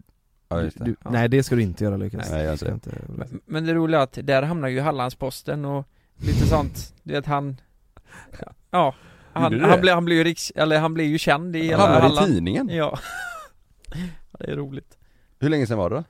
[0.47, 0.71] Ja, det.
[0.75, 1.09] du, Ja.
[1.11, 2.31] Nej det ska du inte göra Lukas.
[2.31, 2.91] Nej, jag Ska inte...
[3.07, 5.85] men, men det roliga är att där hamnar ju Hallandsposten och
[6.17, 6.93] lite sånt.
[7.03, 7.57] Du vet han
[8.71, 8.95] Ja
[9.33, 9.77] Han, han, det?
[9.77, 12.69] blev, han blev ju riks, eller han blev ju känd i hela Hamnade i tidningen?
[12.73, 12.99] Ja
[14.39, 14.97] Det är roligt
[15.39, 16.03] Hur länge sedan var det då?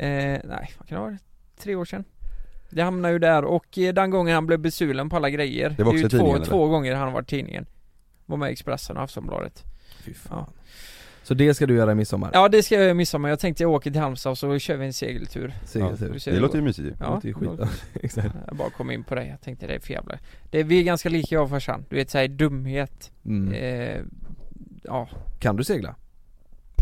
[0.00, 1.18] Eh, nej, vad kan det vara?
[1.58, 2.04] Tre år sedan
[2.70, 5.82] Det hamnade ju där och eh, den gången han blev besulen på alla grejer Det
[5.84, 6.46] var är också ju i tidningen, två, eller?
[6.46, 7.66] två gånger han har varit i tidningen
[8.26, 9.64] Var med i Expressen och Aftonbladet
[10.04, 10.52] Fy fan.
[11.22, 12.30] Så det ska du göra i midsommar?
[12.32, 14.58] Ja det ska jag göra i midsommar, jag tänkte jag åker till Halmstad och så
[14.58, 16.18] kör vi en segeltur Segeltur.
[16.18, 16.92] Ser Det låter ju mysigt ju.
[17.00, 17.70] Ja, Det låter ju.
[18.02, 18.28] Exakt.
[18.46, 20.18] Jag bara kom in på det, jag tänkte det är för jävla
[20.50, 23.52] det, Vi är ganska lika jag och farsan, du vet såhär dumhet Mm.
[23.54, 24.00] eh,
[24.84, 25.08] Ja,
[25.40, 25.94] Kan du segla?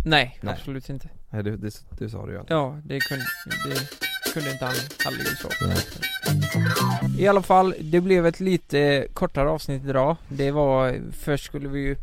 [0.05, 0.55] nej, Nej.
[0.55, 3.25] absolut inte Nej det, det, det sa du ju Ja, det kunde,
[3.69, 4.75] det kunde inte han
[5.15, 7.19] ju så Nej.
[7.19, 11.81] I alla fall, det blev ett lite kortare avsnitt idag Det var, först skulle vi
[11.81, 11.97] ju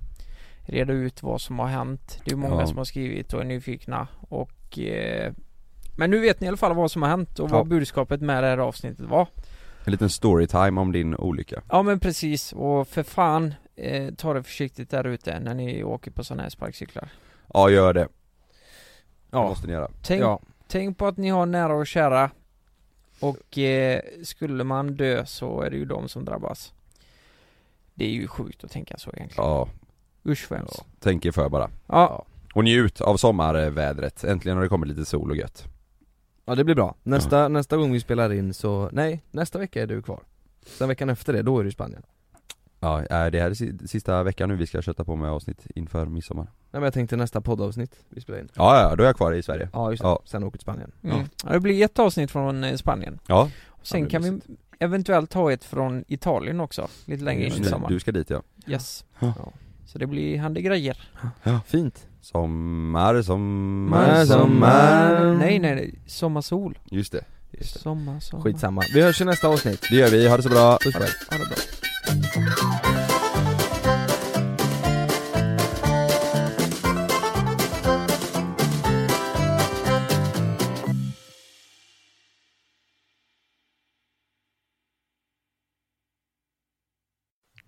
[0.65, 2.19] reda ut vad som har hänt.
[2.25, 2.67] Det är många Ja.
[2.67, 5.33] som har skrivit och är nyfikna och eh,
[5.97, 7.53] Men nu vet ni i alla fall vad som har hänt och Ja.
[7.57, 9.27] vad budskapet med det här avsnittet var.
[9.85, 11.61] En liten storytime om din olycka.
[11.69, 16.11] Ja men precis, och för fan eh, Ta det försiktigt där ute när ni åker
[16.11, 17.09] på sådana här sparkcyklar.
[17.53, 17.99] Ja gör det.
[18.03, 18.07] Det
[19.31, 19.43] Ja.
[19.49, 19.91] måste ni göra.
[20.03, 20.39] Tänk, Ja.
[20.67, 22.29] tänk på att ni har nära och kära
[23.19, 26.73] Och eh, skulle man dö så är det ju de som drabbas.
[27.93, 29.49] Det är ju sjukt att tänka så egentligen.
[29.49, 29.67] Ja,
[30.25, 30.83] Usch vad hemskt.
[30.99, 35.31] tänk er för bara Ja, Och njut av sommarvädret, äntligen har det kommit lite sol
[35.31, 35.65] och gött
[36.45, 36.95] Ja det blir bra.
[37.03, 40.19] Nästa, nästa gång vi spelar in så, nej, nästa vecka är du kvar.
[40.65, 42.03] Sen veckan efter det, då är du i Spanien.
[42.79, 45.67] Ja, äh, det här är si- sista veckan nu vi ska köta på med avsnitt
[45.75, 48.49] inför midsommar Nej men jag tänkte nästa poddavsnitt vi spelar in.
[48.53, 50.19] Ja, ja, då är jag kvar i Sverige Ja just det, Ja.
[50.25, 50.91] sen åker till Spanien.
[51.03, 51.17] mm.
[51.43, 53.49] ja det blir ett avsnitt från eh, Spanien Ja,
[53.81, 54.39] Sen Ja, kan vi
[54.79, 58.29] eventuellt ta ett från Italien också, lite längre in i du, sommar du ska dit
[58.29, 59.33] ja Yes Ja.
[59.85, 60.97] Så det blir hände grejer.
[61.65, 62.07] Fint.
[62.21, 65.33] Sommar, sommar, Sommar.
[65.39, 66.77] Nej nej nej, sommarsol.
[66.91, 67.23] Just det,
[67.61, 68.43] Sommar, sommar.
[68.43, 68.81] Skitsamma.
[68.93, 69.87] Vi hörs i nästa avsnitt.
[69.89, 70.77] det gör vi, ha det så bra.
[70.83, 71.09] Puss på er.
[71.31, 72.84] Ha det bra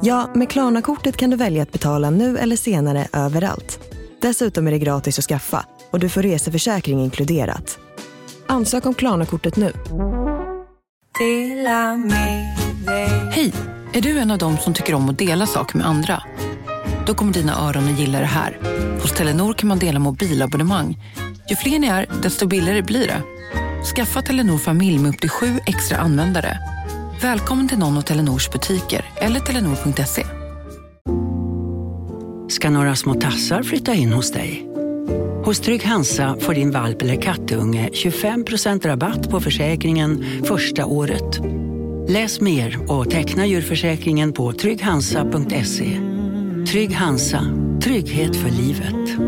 [0.00, 3.80] Ja, med Klarna-kortet kan du välja att betala nu eller senare överallt.
[4.20, 7.78] Dessutom är det gratis att skaffa och du får reseförsäkring inkluderat.
[8.46, 9.72] Ansök om Klarna-kortet nu.
[13.30, 13.52] Hej!
[13.92, 16.22] Är du en av dem som tycker om att dela saker med andra?
[17.06, 18.58] Då kommer dina öron att gilla det här.
[19.02, 20.98] Hos Telenor kan man dela mobilabonnemang.
[21.48, 23.22] Ju fler ni är, desto billigare blir det.
[23.96, 26.58] Skaffa Telenor familj med upp till sju extra användare.
[27.22, 30.26] Välkommen till någon av Telenors butiker eller telenor.se.
[32.48, 34.66] ska några små tassar flytta in hos dig.
[35.44, 41.40] Hos Trygg Hansa får din valp eller kattunge 25% rabatt på försäkringen första året.
[42.08, 45.98] Läs mer och teckna djurförsäkringen på trygghansa.se.
[46.70, 47.44] Trygg Hansa,
[47.82, 49.20] trygghet för livet.